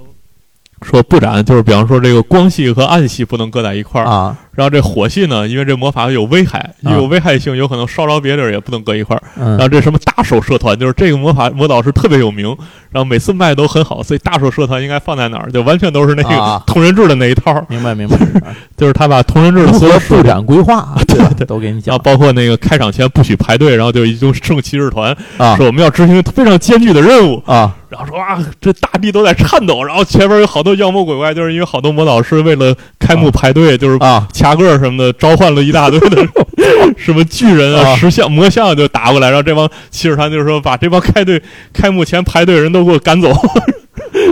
[0.82, 4.36] 说不斩，就是比方说这个光系和暗系不能搁在一块儿啊。
[4.52, 9.22] 然后这火系呢，因为这魔法有危害，有危害性，有可能烧着别地儿也不能搁一块儿。
[9.36, 12.46] 然后这什么大手社团，就是这个魔法魔导师特别有名，
[12.90, 15.50] 然后每次卖都很好，所以大手社团应该放在哪儿？
[15.50, 17.64] 就完全都是那个同人志的那一套。
[17.68, 18.18] 明白明白，
[18.76, 21.96] 就是他把同人志的所有布展规划， 对对，都给你讲。
[21.98, 27.74] 包括那个开场前不许排队，然后就一种圣骑士团啊，说我们要执行非常艰巨的任务啊。
[27.90, 36.16] 然后说啊，这大地都在颤抖，然后前面有好多妖魔鬼怪，就是因为好多魔导师为了开幕排队，就是啊掐个什么的，召唤了一大堆的
[36.96, 43.30] 什么巨人啊、石像、魔像就打过来，然后这帮骑士团就是说把这帮开队开幕前排队人都给我赶走。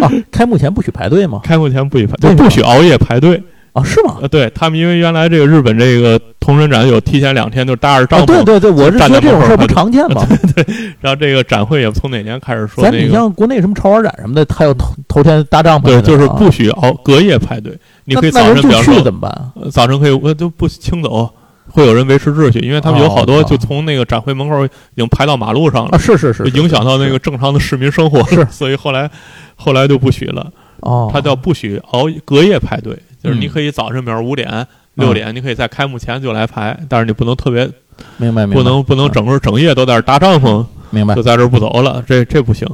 [0.00, 1.40] 啊，开幕前不许排队吗？
[1.44, 3.42] 开幕前不许排，就不许熬夜排队。
[3.72, 4.16] 啊，是吗？
[4.22, 10.24] 呃，对他们，因为原来这个日本这个同人展有提前两天就搭着帐篷，对对对，我是觉得这种事儿不常见嘛。
[10.54, 12.82] 对对，然后这个展会也从哪年开始说？
[12.82, 17.78] 咱你像国内什么潮玩展什么的，还有头头天搭帐篷，对，就是不许熬隔夜排队。
[18.04, 19.70] 你可以早晨比方说怎么办？
[19.70, 21.30] 早晨可以我就不清走，
[21.70, 29.10] 会有人维持秩序，因为他们有好多就从那个展会门口已经排到马路上了，是是是，影响到那个正常的市民生活，是，所以后来
[29.54, 30.50] 后来就不许了。
[30.80, 32.96] 哦，他叫不许熬隔夜排队。
[33.28, 37.70] 就是你可以早晨，比如五点、六点，你可以在开幕前就来排，但是你不能特别，
[38.16, 41.14] 明白明白，不能不能整个整夜都在这搭帐篷明白。
[41.14, 41.22] 就。
[41.22, 42.66] 在这不走了，这这不行。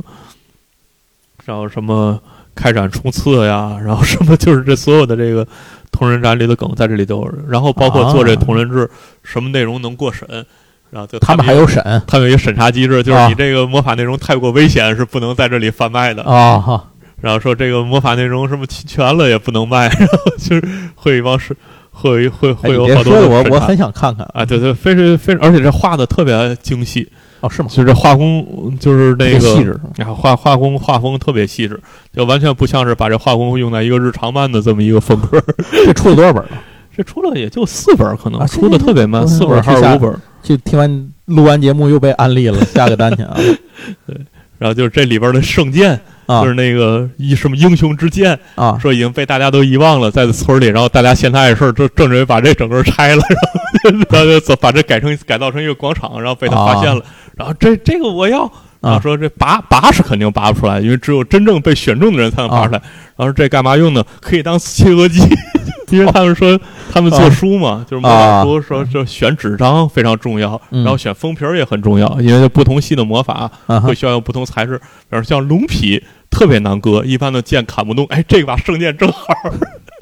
[1.44, 2.18] 然后什么
[2.54, 5.46] 开展冲刺呀，然后什么就是这所有的这个
[5.92, 8.36] 同人展里的梗在这里都有，然后包括做这啊。
[8.36, 8.88] 同人志，
[9.22, 10.26] 什么内容能过审，
[10.90, 11.82] 然后就他们还有审。
[12.06, 13.28] 他们有一个审查机制，就是啊。
[13.28, 16.22] 你这个魔法内容太过危险是不能在这里贩卖的。
[16.22, 16.90] 啊哈
[17.24, 20.62] 然后说这个魔法内容什么侵权了也不能卖， 然后就是
[20.94, 21.56] 会有一帮是
[21.90, 27.10] 会会哎会有好多的审查说我我很想看看啊，对对，非是非，而且这画的特别精细，
[27.40, 27.68] 哦，是吗？
[27.72, 31.80] 就这画工就是那个细致然后画画工画风特别细致，
[32.12, 35.42] 就完全不像是把这画工用在一个日常漫的这么一个风格。
[35.86, 36.50] 这出了多少本了？
[36.94, 40.20] 这出了也就四本儿，可能、啊出的特别慢，四本还是五本儿。
[40.42, 43.34] 就听完录完节目又被安利了，下个单去啊
[44.06, 44.14] 对
[44.58, 48.78] 然后就是这里边的圣剑，啊就是那个一什么英雄之剑，啊！
[48.80, 53.22] 说已经被大家都遗忘了，在村里，然后大家嫌他碍事儿，就正准备把这整个拆了，
[53.84, 57.04] 然后 他就走把这改成改造成一个广场，然后被他发现了，
[57.36, 58.50] 然后这这个我要。
[58.80, 62.82] 啊说这拔拔是肯定拔不出来，因为只有真正被选中的人才能拔出来。
[63.16, 64.04] 然后这干嘛用呢？
[64.20, 65.20] 可以当切割机，
[65.90, 66.58] 因为他们说
[66.92, 70.82] 他们做书嘛，就是魔法书说说选纸张非常重要，嗯。
[70.84, 73.50] 然后选封皮儿也很重要，因为不同系的魔法
[73.82, 79.26] 会需要用不同材质，比如像龙皮特别难割，一般的剑砍不动，哎，这把圣剑正好。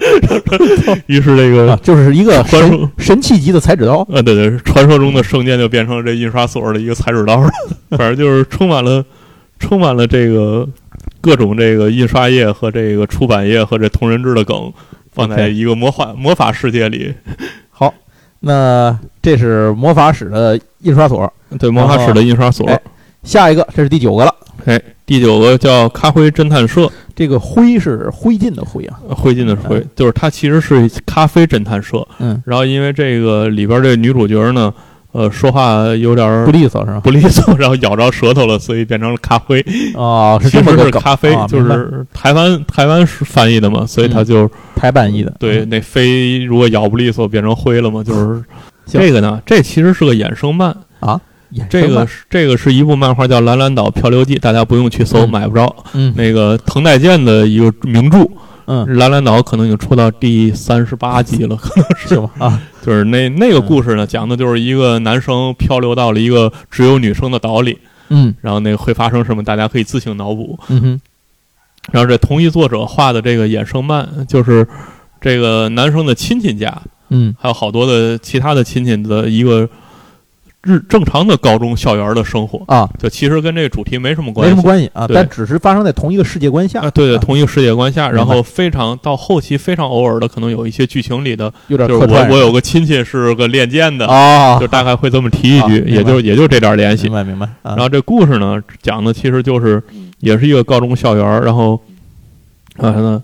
[1.06, 7.50] 于是这个啊，就是一个神神器级的裁纸刀呃，对对，传说中的圣剑就变成了这印刷所的一个裁纸刀了，
[7.90, 9.04] 反正就是充满了
[9.60, 10.68] 充满了这个
[11.20, 14.72] 各种这个印刷业和这个出版业和这同人志的梗，
[15.12, 17.14] 放在一个魔法魔法世界里。
[17.70, 17.92] 好，
[18.40, 22.66] 那这是魔法史的印刷所，对，魔法史的印刷所。
[22.66, 22.80] 哎
[23.22, 24.34] 下一个这是第九个了。
[24.64, 32.04] 哎，第九个叫咖啡侦探社，这个灰是灰烬的灰啊，灰烬的灰，就是它其实是咖啡侦探社。
[32.18, 34.74] 嗯，然后因为这个里边这女主角呢，
[35.12, 37.00] 呃，说话有点儿不利索是吧？
[37.00, 39.64] 不利索， 然后咬着舌头了，所以变成了咖啡。
[39.94, 45.32] 哦，是这么个咖啡，就是台湾台湾是翻译的嘛，所以它就台版译的。
[45.38, 48.42] 对那飞如果咬不利索变成灰了嘛，就是
[48.86, 50.74] 行这个呢，这其实是个衍生漫。
[51.00, 51.20] 啊，
[51.68, 55.74] 这个是这个是一部漫画叫《蓝蓝岛漂流记》，大家不用去搜，嗯买不着。
[55.92, 58.26] 嗯那个藤代健的一个名著，
[58.66, 62.16] 嗯，蓝蓝岛可能已经出到第三十八集了，可能是。
[62.16, 62.30] 吧？
[62.38, 68.34] 啊，就是那那个故事呢，讲的就是一个男生漂流到了一个只有女生的岛里，嗯。
[68.40, 70.58] 然后那个会发生什么，大家可以自行脑补。
[70.68, 71.00] 嗯哼，
[71.90, 74.66] 然后这同一作者画的这个衍生漫，就是
[75.20, 77.34] 这个男生的亲戚家，嗯。
[77.38, 79.68] 还有好多的其他的亲戚的一个
[80.64, 84.50] 日正常的高中校园的生活，啊，就其实跟这个主题没什么关系。
[84.50, 97.12] 没什么关系啊，但只是发生在同一个世界观下啊，对对，啊同一个世界观下，然后非常到后期非常偶尔的，可能有一些剧情里的，有点就是我我有个亲戚是个练剑的，啊，就大概会这么提一句，也就也就这点联系明。
[97.14, 97.46] 白明白。
[97.62, 99.82] 然然后这故事呢，讲的其实就是
[100.20, 101.80] 也是一个高中校园，然后
[102.76, 103.22] 啊呢，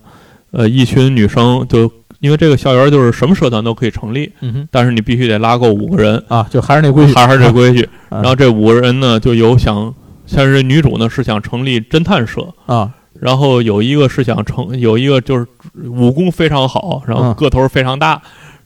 [0.51, 1.91] 呃，一群女生就
[2.21, 7.83] 因为这个校园就是什么社团都可以成立，嗯哼但是你必须得拉够五个人，啊，就还是那规矩，还是这规矩。
[8.09, 9.95] 啊然后这五个人呢，就有想，
[10.27, 12.91] 像是女主呢是想成立侦探社，啊
[13.21, 15.47] 然后有一个是想成，有一个就是
[15.85, 18.21] 武功非常好，然后嗯个头非常大。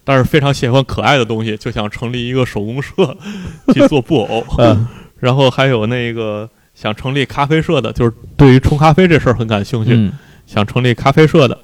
[0.04, 2.92] 但是非常喜欢可爱的东西，就想成立一个手工社
[3.72, 4.44] 去做布偶。
[4.58, 4.86] 嗯
[5.20, 10.12] 然后还有那个想成立咖啡社的，就是对于冲咖啡这事儿很感兴趣，嗯，
[10.44, 11.56] 想成立咖啡社的。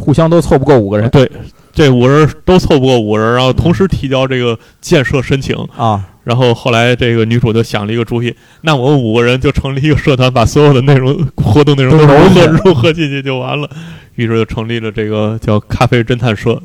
[0.00, 1.30] 互相都凑不够五个人对，
[1.72, 5.54] 这五人都凑不够五人，然后同时提交这个建设申请。
[5.76, 13.68] 啊，然后后来这个女主就想了一个主意，那我们五个人就成立一个社团，把所有的内容活动内容都都融合融融合进去就完了。
[14.16, 16.60] 于是就成立了这个叫咖啡侦探社。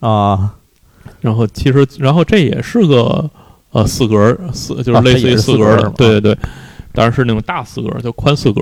[0.00, 0.54] 啊，
[1.20, 3.28] 然后其实，然后这也是个
[3.72, 6.38] 呃四格四，就是啊类似于四格对对对。
[6.92, 8.60] 当然是那种大四格儿，就宽四格。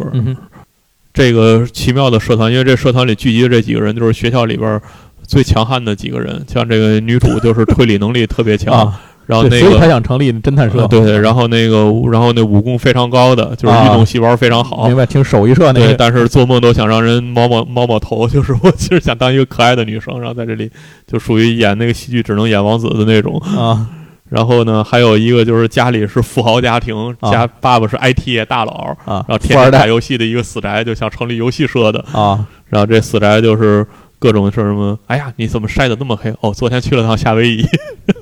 [1.17, 4.79] 这个奇妙的社团，因为这社团里聚集的这几个人，就是学校里边
[5.23, 6.45] 最强悍的几个人。
[6.47, 9.89] 像这个女主就是推理能力特别强，啊，然后那个所以他个。
[9.89, 15.07] 想成立侦探社呃，对对，然后那个，然后那武功非常高的，就是啊运动细胞非常好，明白？
[15.07, 20.71] 听手艺社那对，个但是做梦都想让人摸摸摸摸头，就是我其实想当一个可爱的女生，然后在这里
[21.07, 23.39] 就属于演那个戏剧只能演王子的那种。
[23.57, 23.89] 啊
[24.29, 32.05] 然后呢，还有一个就是家里是富豪家庭，啊家爸爸是 IT 业大佬，啊，然后天天打游戏的一个死宅，就想成立游戏社的。
[32.13, 33.87] 啊然后这死宅就是
[34.19, 34.99] 各种是什么？
[35.07, 36.35] 哎呀，你怎么晒得那么黑？
[36.41, 37.65] 哦，昨天去了趟夏威夷。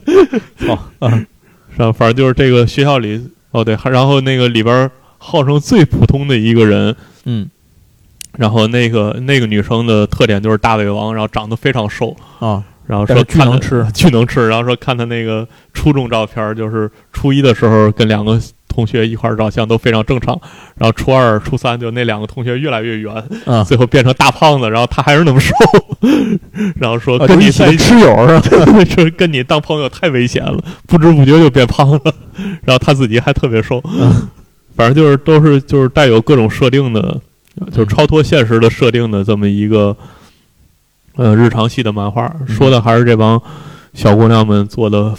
[0.68, 1.26] 哦嗯
[1.76, 6.94] 然后反正就是这个学校里，哦对，然后那个里边号称最普通的一个人，
[7.24, 7.48] 嗯
[8.36, 20.38] 然后那个那个女生的特点就是大胃王，然后长得非常瘦，啊然后说巨能吃 巨能吃，然后说看他那个初中照片，就是初一的时候跟两个同学一块儿照相都非常正常。
[20.76, 23.14] 然后初二、初三就那两个同学越来越圆，
[23.46, 25.54] 啊，最后变成大胖子，然后他还是那么瘦，
[26.76, 28.84] 然后说啊跟你一起吃友是吧？
[28.84, 32.14] 说跟你当朋友太危险了，不知不觉就变胖了，
[32.64, 34.28] 然后他自己还特别瘦，嗯
[34.76, 37.20] 反正就是都是就是带有各种设定的，
[37.70, 39.96] 就是超脱现实的设定的这么一个
[41.16, 43.40] 呃日常系的漫画，嗯说的还是这帮
[43.92, 45.14] 小姑娘们做的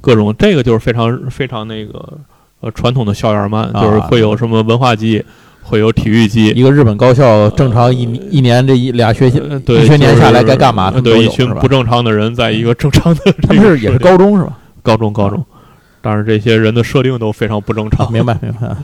[0.00, 2.18] 各种，这个就是非常非常那个
[2.60, 5.24] 呃传统的校园漫，啊就是会有什么文化季，
[5.62, 6.48] 会有体育季。
[6.48, 14.58] 一个日本高校正常一一年这一俩学期呃对，一学年下来该干嘛对，一群不正常的人在一个正常的他们是也是高中是吧？
[14.82, 15.44] 高中高中，
[16.00, 18.06] 但是这些人的设定都非常不正常。
[18.06, 18.76] 啊明白明白，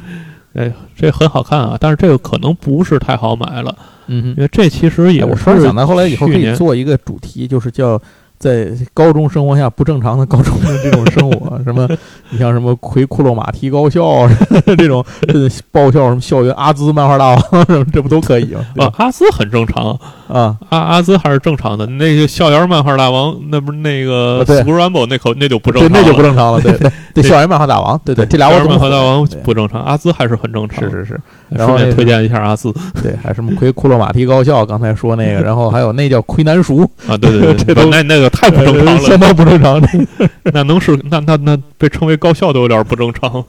[0.54, 3.76] 哎，这很好看啊，但是这个可能不是太好买了，
[4.06, 4.36] 嗯哼因。
[4.36, 8.00] 为这其实也哎我是突然想到，后来以后可以做一个主题，就是叫
[8.38, 11.88] 在高中生活下不正常的高中的这种生活， 什么
[12.30, 14.28] 你像什么魁库洛马蹄高校
[14.76, 18.64] 这种呃爆笑什么校园阿兹漫画大王，什么这不都可以吗？
[18.86, 21.84] 啊阿兹很正常，啊，阿阿兹还是正常的。
[21.86, 24.58] 那个校园漫画大王，那不是那个啊对。
[24.62, 30.84] School Rumble 那口那就不正，常了，那就不正常了，对对 对，校园漫画大王，对对，这俩我校园漫画大王不正常，阿兹还是很正常。
[30.84, 31.20] 是是是，
[31.56, 32.72] 顺便推荐一下阿兹。
[33.02, 43.44] 对，还什么魁库洛马蹄高校，刚才说那个，然后还有那叫魁南熟，啊，对对这对，都不那那个太不正常了，呃相当不正常，这 个那能是那那那被称为高校都有点不正常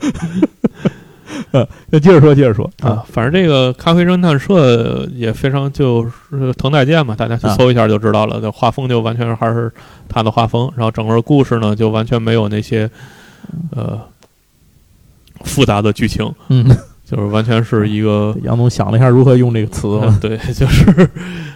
[1.90, 3.02] 那接着说，接着说啊。
[3.10, 8.40] 反正这个咖啡侦探社也非常就是藤代健嘛，大家去啊搜一下就知道了。
[8.40, 9.72] 这画风就完全还是
[10.08, 12.88] 他的画风，然后整个故事呢就完全没有那些
[13.74, 13.98] 呃
[15.42, 16.66] 复杂的剧情，嗯，
[17.04, 18.36] 就是完全是一个。
[18.44, 21.08] 杨总想了一下如何用这个词嗯，对，就是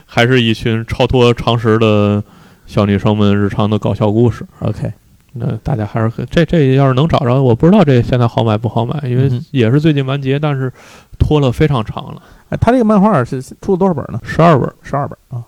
[0.07, 2.23] 还是一群超脱常识的
[2.67, 4.45] 小女生们日常的搞笑故事。
[4.61, 4.93] ，OK，
[5.33, 10.73] 那大家还是可这这要是能找着，我不知道这现在好买不好买，因为也是最近完结，但是
[11.19, 14.19] 拖了非常长了，哎，他这个漫画是出了多少本呢？
[14.23, 15.45] 十二本，十二本啊，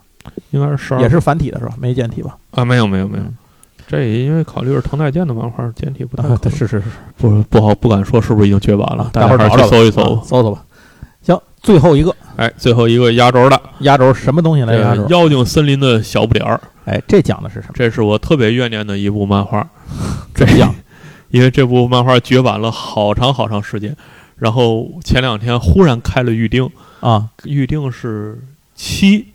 [0.51, 1.75] 应该是十二，也是繁体的是吧？
[1.81, 2.37] 没简体吧？
[2.51, 3.37] 啊，没有没有没有嗯，
[3.87, 6.83] 这因为考虑是藤代健的漫画，简体不太 啊，是是是，
[7.17, 10.23] 不不好不敢说是不是已经绝版了，大家还是找找吧去搜一搜啊。
[10.25, 10.63] 搜搜吧。
[11.67, 15.07] 行，最后一个哎，最后一个压轴的，压轴什么东西来这个压轴？
[15.09, 17.75] 妖精森林的小不点儿，哎，这讲的是什么？
[17.75, 19.67] 这是我特别怨念的一部漫画，
[20.35, 20.75] 怎么讲？
[21.31, 23.95] 因为这部漫画绝版了好长好长时间，
[24.37, 28.39] 然后前两天忽然开了预定，啊预定是
[28.75, 29.27] 七，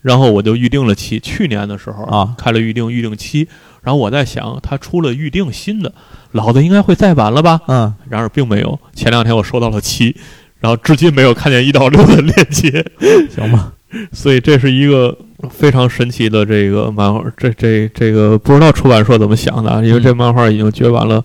[0.00, 1.18] 然后我就预定了七。
[1.18, 3.48] 去年的时候啊开了预定，预定七，
[3.82, 5.92] 然后我在想，他出了预定新的，
[6.30, 7.60] 老的应该会再版了吧？
[7.66, 8.78] 嗯，然而并没有。
[8.94, 10.16] 前两天我收到了七，
[10.64, 12.82] 然后至今没有看见一到六的链接，
[13.28, 13.70] 行吧。
[14.12, 15.14] 所以这是一个
[15.50, 17.22] 非常神奇的这个漫画。
[17.36, 21.22] 这这这个不知道出版社怎么想的啊，因为这漫画已经绝版了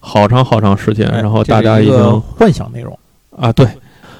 [0.00, 2.96] 好长好长时间，哎然后大家已经幻想内容
[3.34, 3.66] 啊，对，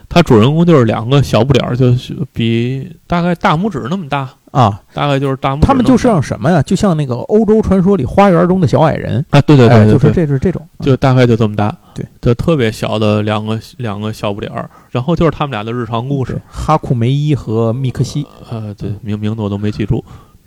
[0.08, 5.56] 它主人公就是两个小不点儿，就是比大概大拇指那么大，啊，大概就是大。
[5.56, 6.62] 他们就像什么呀？
[6.62, 20.04] 就像那个欧洲传说里花园中的小矮人，啊，对对对就是，这是这种，就大概就这么大，对，就特别小的两个两个小不点儿，然后就是他们俩的日常故事，哈库梅伊和密克西，呃，对，名名字我都没记住。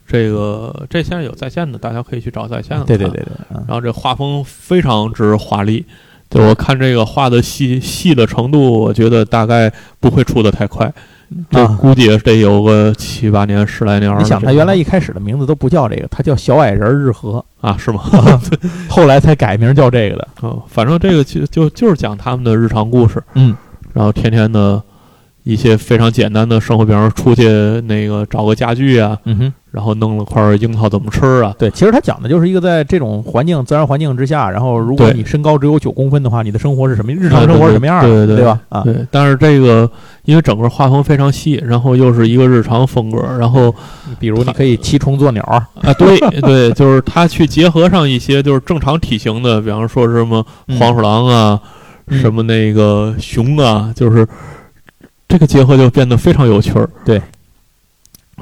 [0.08, 2.86] 这个这现在有在线的，大家可以去找在线的。
[2.86, 3.22] 对对对。
[3.22, 5.86] 对，嗯然后这画风非常之华丽，
[6.30, 10.89] 对我看这个画的细细的程度，我觉得大概不会出的太快，
[11.49, 14.17] 这啊，估计也得有个七八年、十来年。
[14.17, 18.01] 你想，他原来一开始的名字都不叫这个，他叫小矮人日和，啊，是吗？
[18.88, 20.28] 后来才改名叫这个的。
[20.41, 23.55] 嗯，反正这个就就就是讲他们的日常故事，嗯，
[23.93, 24.82] 然后天天的
[25.43, 27.43] 一些非常简单的生活，比方说出去
[27.82, 37.11] 那个找个家具啊，嗯哼，然后弄了块樱桃怎么吃啊，对，其实他讲的就是一个在这种环境、自然环境之下，然后如果你身高只有九公分的话，你的生活是什么？
[37.13, 38.07] 日常生活是什么样的？
[38.09, 38.59] 对对对吧？
[38.69, 39.88] 啊，对，但是这个
[40.25, 43.71] 因为整个画风非常细，然后又是一个日常风格，然后
[44.17, 51.61] 比如你可以骑虫做鸟，啊，对 对，就是他去结合上一些就是正常体型的，比方说什么嗯黄鼠狼啊，
[52.07, 54.28] 嗯什么那个熊啊，就是
[55.28, 56.89] 这个结合就变得非常有趣儿。
[57.05, 57.21] 对，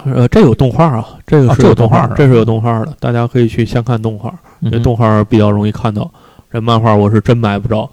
[0.04, 6.10] 呃，这有动画啊，这个是有动动画这是有动画的，大家可以去先看动画，因为嗯动画比较容易看到。
[6.52, 7.89] 这漫画我是真买不着，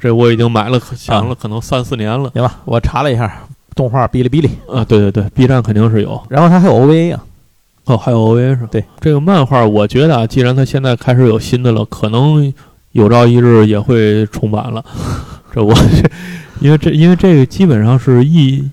[0.00, 2.56] 这我已经买了，想了可能三四年了行吧？
[2.64, 3.32] 我查了一下，
[3.74, 4.84] 动画哔哩哔哩，啊。
[4.84, 6.20] 对对对，B 站肯定是有。
[6.28, 7.24] 然后它还有 OVA 啊，
[7.84, 8.68] 哦，还有 OVA 是吧？
[8.70, 12.52] 对，这个漫画，我觉得啊，既然它现在开始有新的了，可能
[12.92, 14.84] 有朝一日也会重版了。
[15.54, 15.74] 这我
[16.60, 18.68] 因为这因为这个基本上是一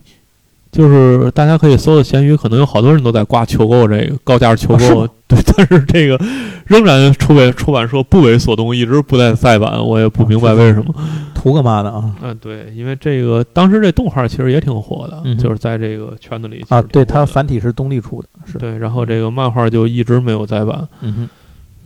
[0.75, 6.19] 就是大家可以搜搜闲鱼，可能有好多人都在挂求购这个高价求购， 对，但是这个
[6.65, 10.93] 仍然出为出版社不为所动，一直不再再版，我也不明白为什么。
[11.33, 12.13] 图个嘛的啊？
[12.21, 20.85] 嗯，对，因为这个当时这动画其实也挺火的，嗯就是在这个圈子里啊，对，它它繁体是东立出的，是，对，然后这个漫画就一直没有再版。
[20.99, 21.29] 嗯哼。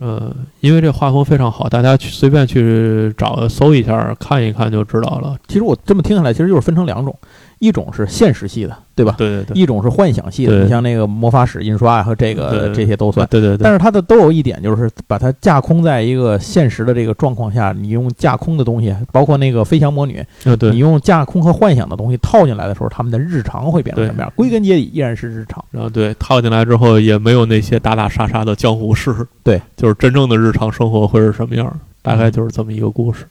[0.00, 5.36] 呃，因为这画风非常好，大家去随便去找搜一下看一看就知道了。
[5.46, 7.14] 其实我这么听下来，其实就是分成两种，
[7.60, 9.14] 一种是现实系的，对吧？
[9.18, 13.26] 对对对，一种是幻想系的，你像那个魔法史印刷和这个这些都算。
[13.30, 20.24] 对对对，但是它的都有一点，就是把它架空在一个现实的这个状况下，你用架空的东西，包括那个飞翔魔女，
[20.72, 24.32] 你，用架空和幻想的东西套进来的时候，他们的日常会变成什么样？
[24.34, 25.62] 归根结底依然是日常。
[25.70, 33.26] 然后对套进来之后也没有那些打打杀杀的江湖事，对，就是真正的日常生活会是什么样，大概就是这么一个故事。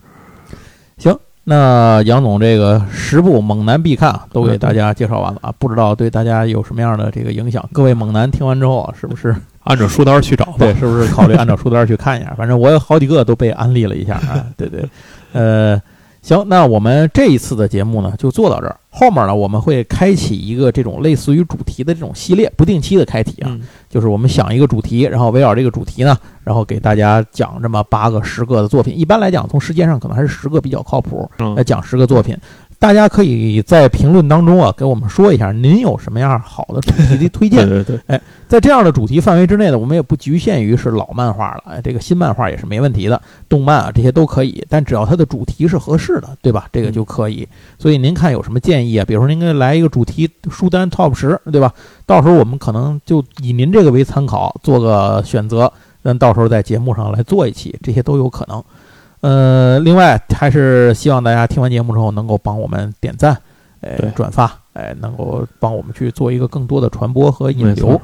[1.50, 7.68] 那杨总这个十部猛男必看啊，都给大家介绍完了啊，不知道对大家有什么样的这个影响？
[7.74, 9.36] 各位猛男听完之后啊，是不是
[9.66, 10.54] 按照书单去找吧。
[10.60, 12.36] 对，是不是考虑按照书单去看一下？
[12.38, 14.88] 反正我有好几个都被安利了一下啊，对对，
[15.34, 15.82] 呃，
[16.22, 28.98] 行，那我们这一次的节目呢就做到这儿，后面呢我们会开启一个这种类似于主题的这种系列，不定期的开题啊，嗯，就是我们想一个主题，然后围绕这个主题呢，然后给大家讲这么八个、十个的作品。
[28.98, 32.38] 一般来讲，从时间上可能还是十个比较靠谱，嗯来讲十个作品。
[32.80, 37.68] 大家可以在评论当中啊，给我们说一下您有什么样好的主题的推荐。
[37.68, 46.70] 对对对，在这样的主题范围之内呢，我们也不局限于是老漫画了，哎，这个新漫画也是没问题的，动漫啊这些都可以，但只要它的主题是合适的，对吧？
[46.72, 47.46] 这个就可以。
[47.78, 49.04] 所以您看有什么建议啊？
[49.06, 51.74] 比如说您给来一个主题书单 top 十，对吧？
[52.06, 55.70] 到时候我们可能就以您这个为参考做个选择，
[56.02, 58.64] 咱到时候在节目上来做一期，这些都有可能。
[59.22, 63.38] 呃，另外还是希望大家听完节目之后能够帮我们点赞，
[63.82, 68.00] 哎对，转发，哎，能够帮我们去做一个更多的传播和引流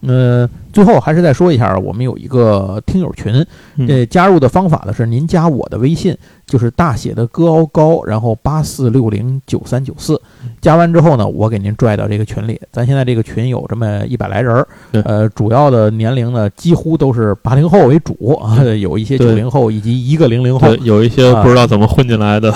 [0.00, 0.42] 嗯。
[0.42, 3.32] 呃，最后还是再说一下，我们有一个听友群，
[3.76, 3.86] 嗯。
[3.86, 6.14] 这加入的方法呢是您加我的微信，
[6.46, 10.20] 就是大写的歌敖高，然后八四六零九三九四，
[10.60, 12.60] 加完之后呢，我给您拽到这个群里。
[12.70, 22.52] 咱现在这个群有这么一百来人儿，呃，主要的年龄呢几乎都是八零后为主啊， 有一些九零后以及一个零零后，，有一些啊不知道怎么混进来的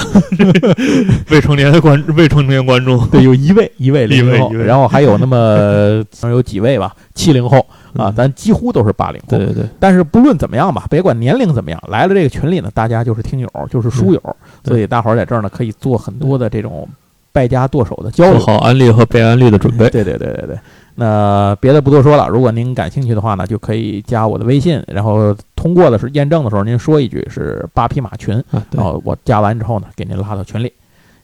[1.31, 7.65] 未成年的观未成年观众，对，有一位一位零零后，然后还有那么 有几位吧，七零后
[7.97, 9.47] 啊，嗯咱几乎都是八零后对。
[9.47, 16.89] 对对，但是不论怎么样吧，别管年龄怎么样，来了这个群里呢，大家就是听友，就是书友，所以大伙儿在这儿呢可以做很多的这种
[17.33, 18.59] 败家剁手的交流做流。
[18.59, 19.89] 好安利和被安利的准备。
[19.91, 20.59] 对对对对对。
[20.97, 30.71] 那别的不多说了，如果您感兴趣的话呢，就可以加我的微信，然后通过的是验证的时候，您说一句是八匹马群，啊，然，后我加完之后呢，给您拉到群里。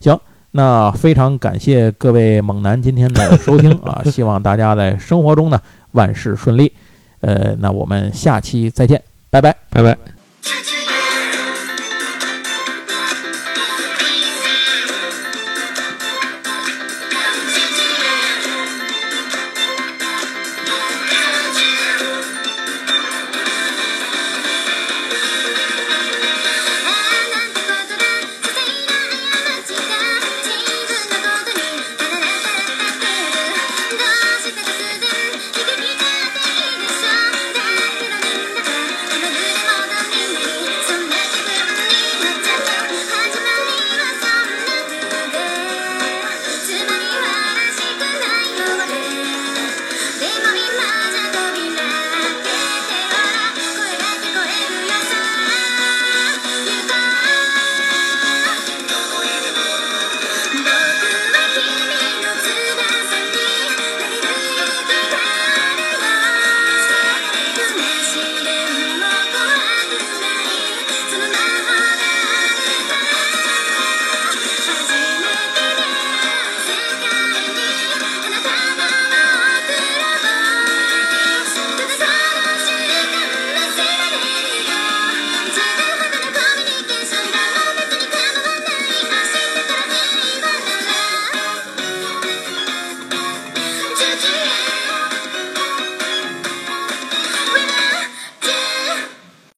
[0.01, 0.19] 行，
[0.57, 5.61] 那非常感谢各位猛男今天的收听 啊，希望大家在生活中呢
[5.93, 6.73] 万事顺利。
[7.21, 9.55] 呃，那我们下期再见，拜拜。
[9.69, 9.97] 拜拜。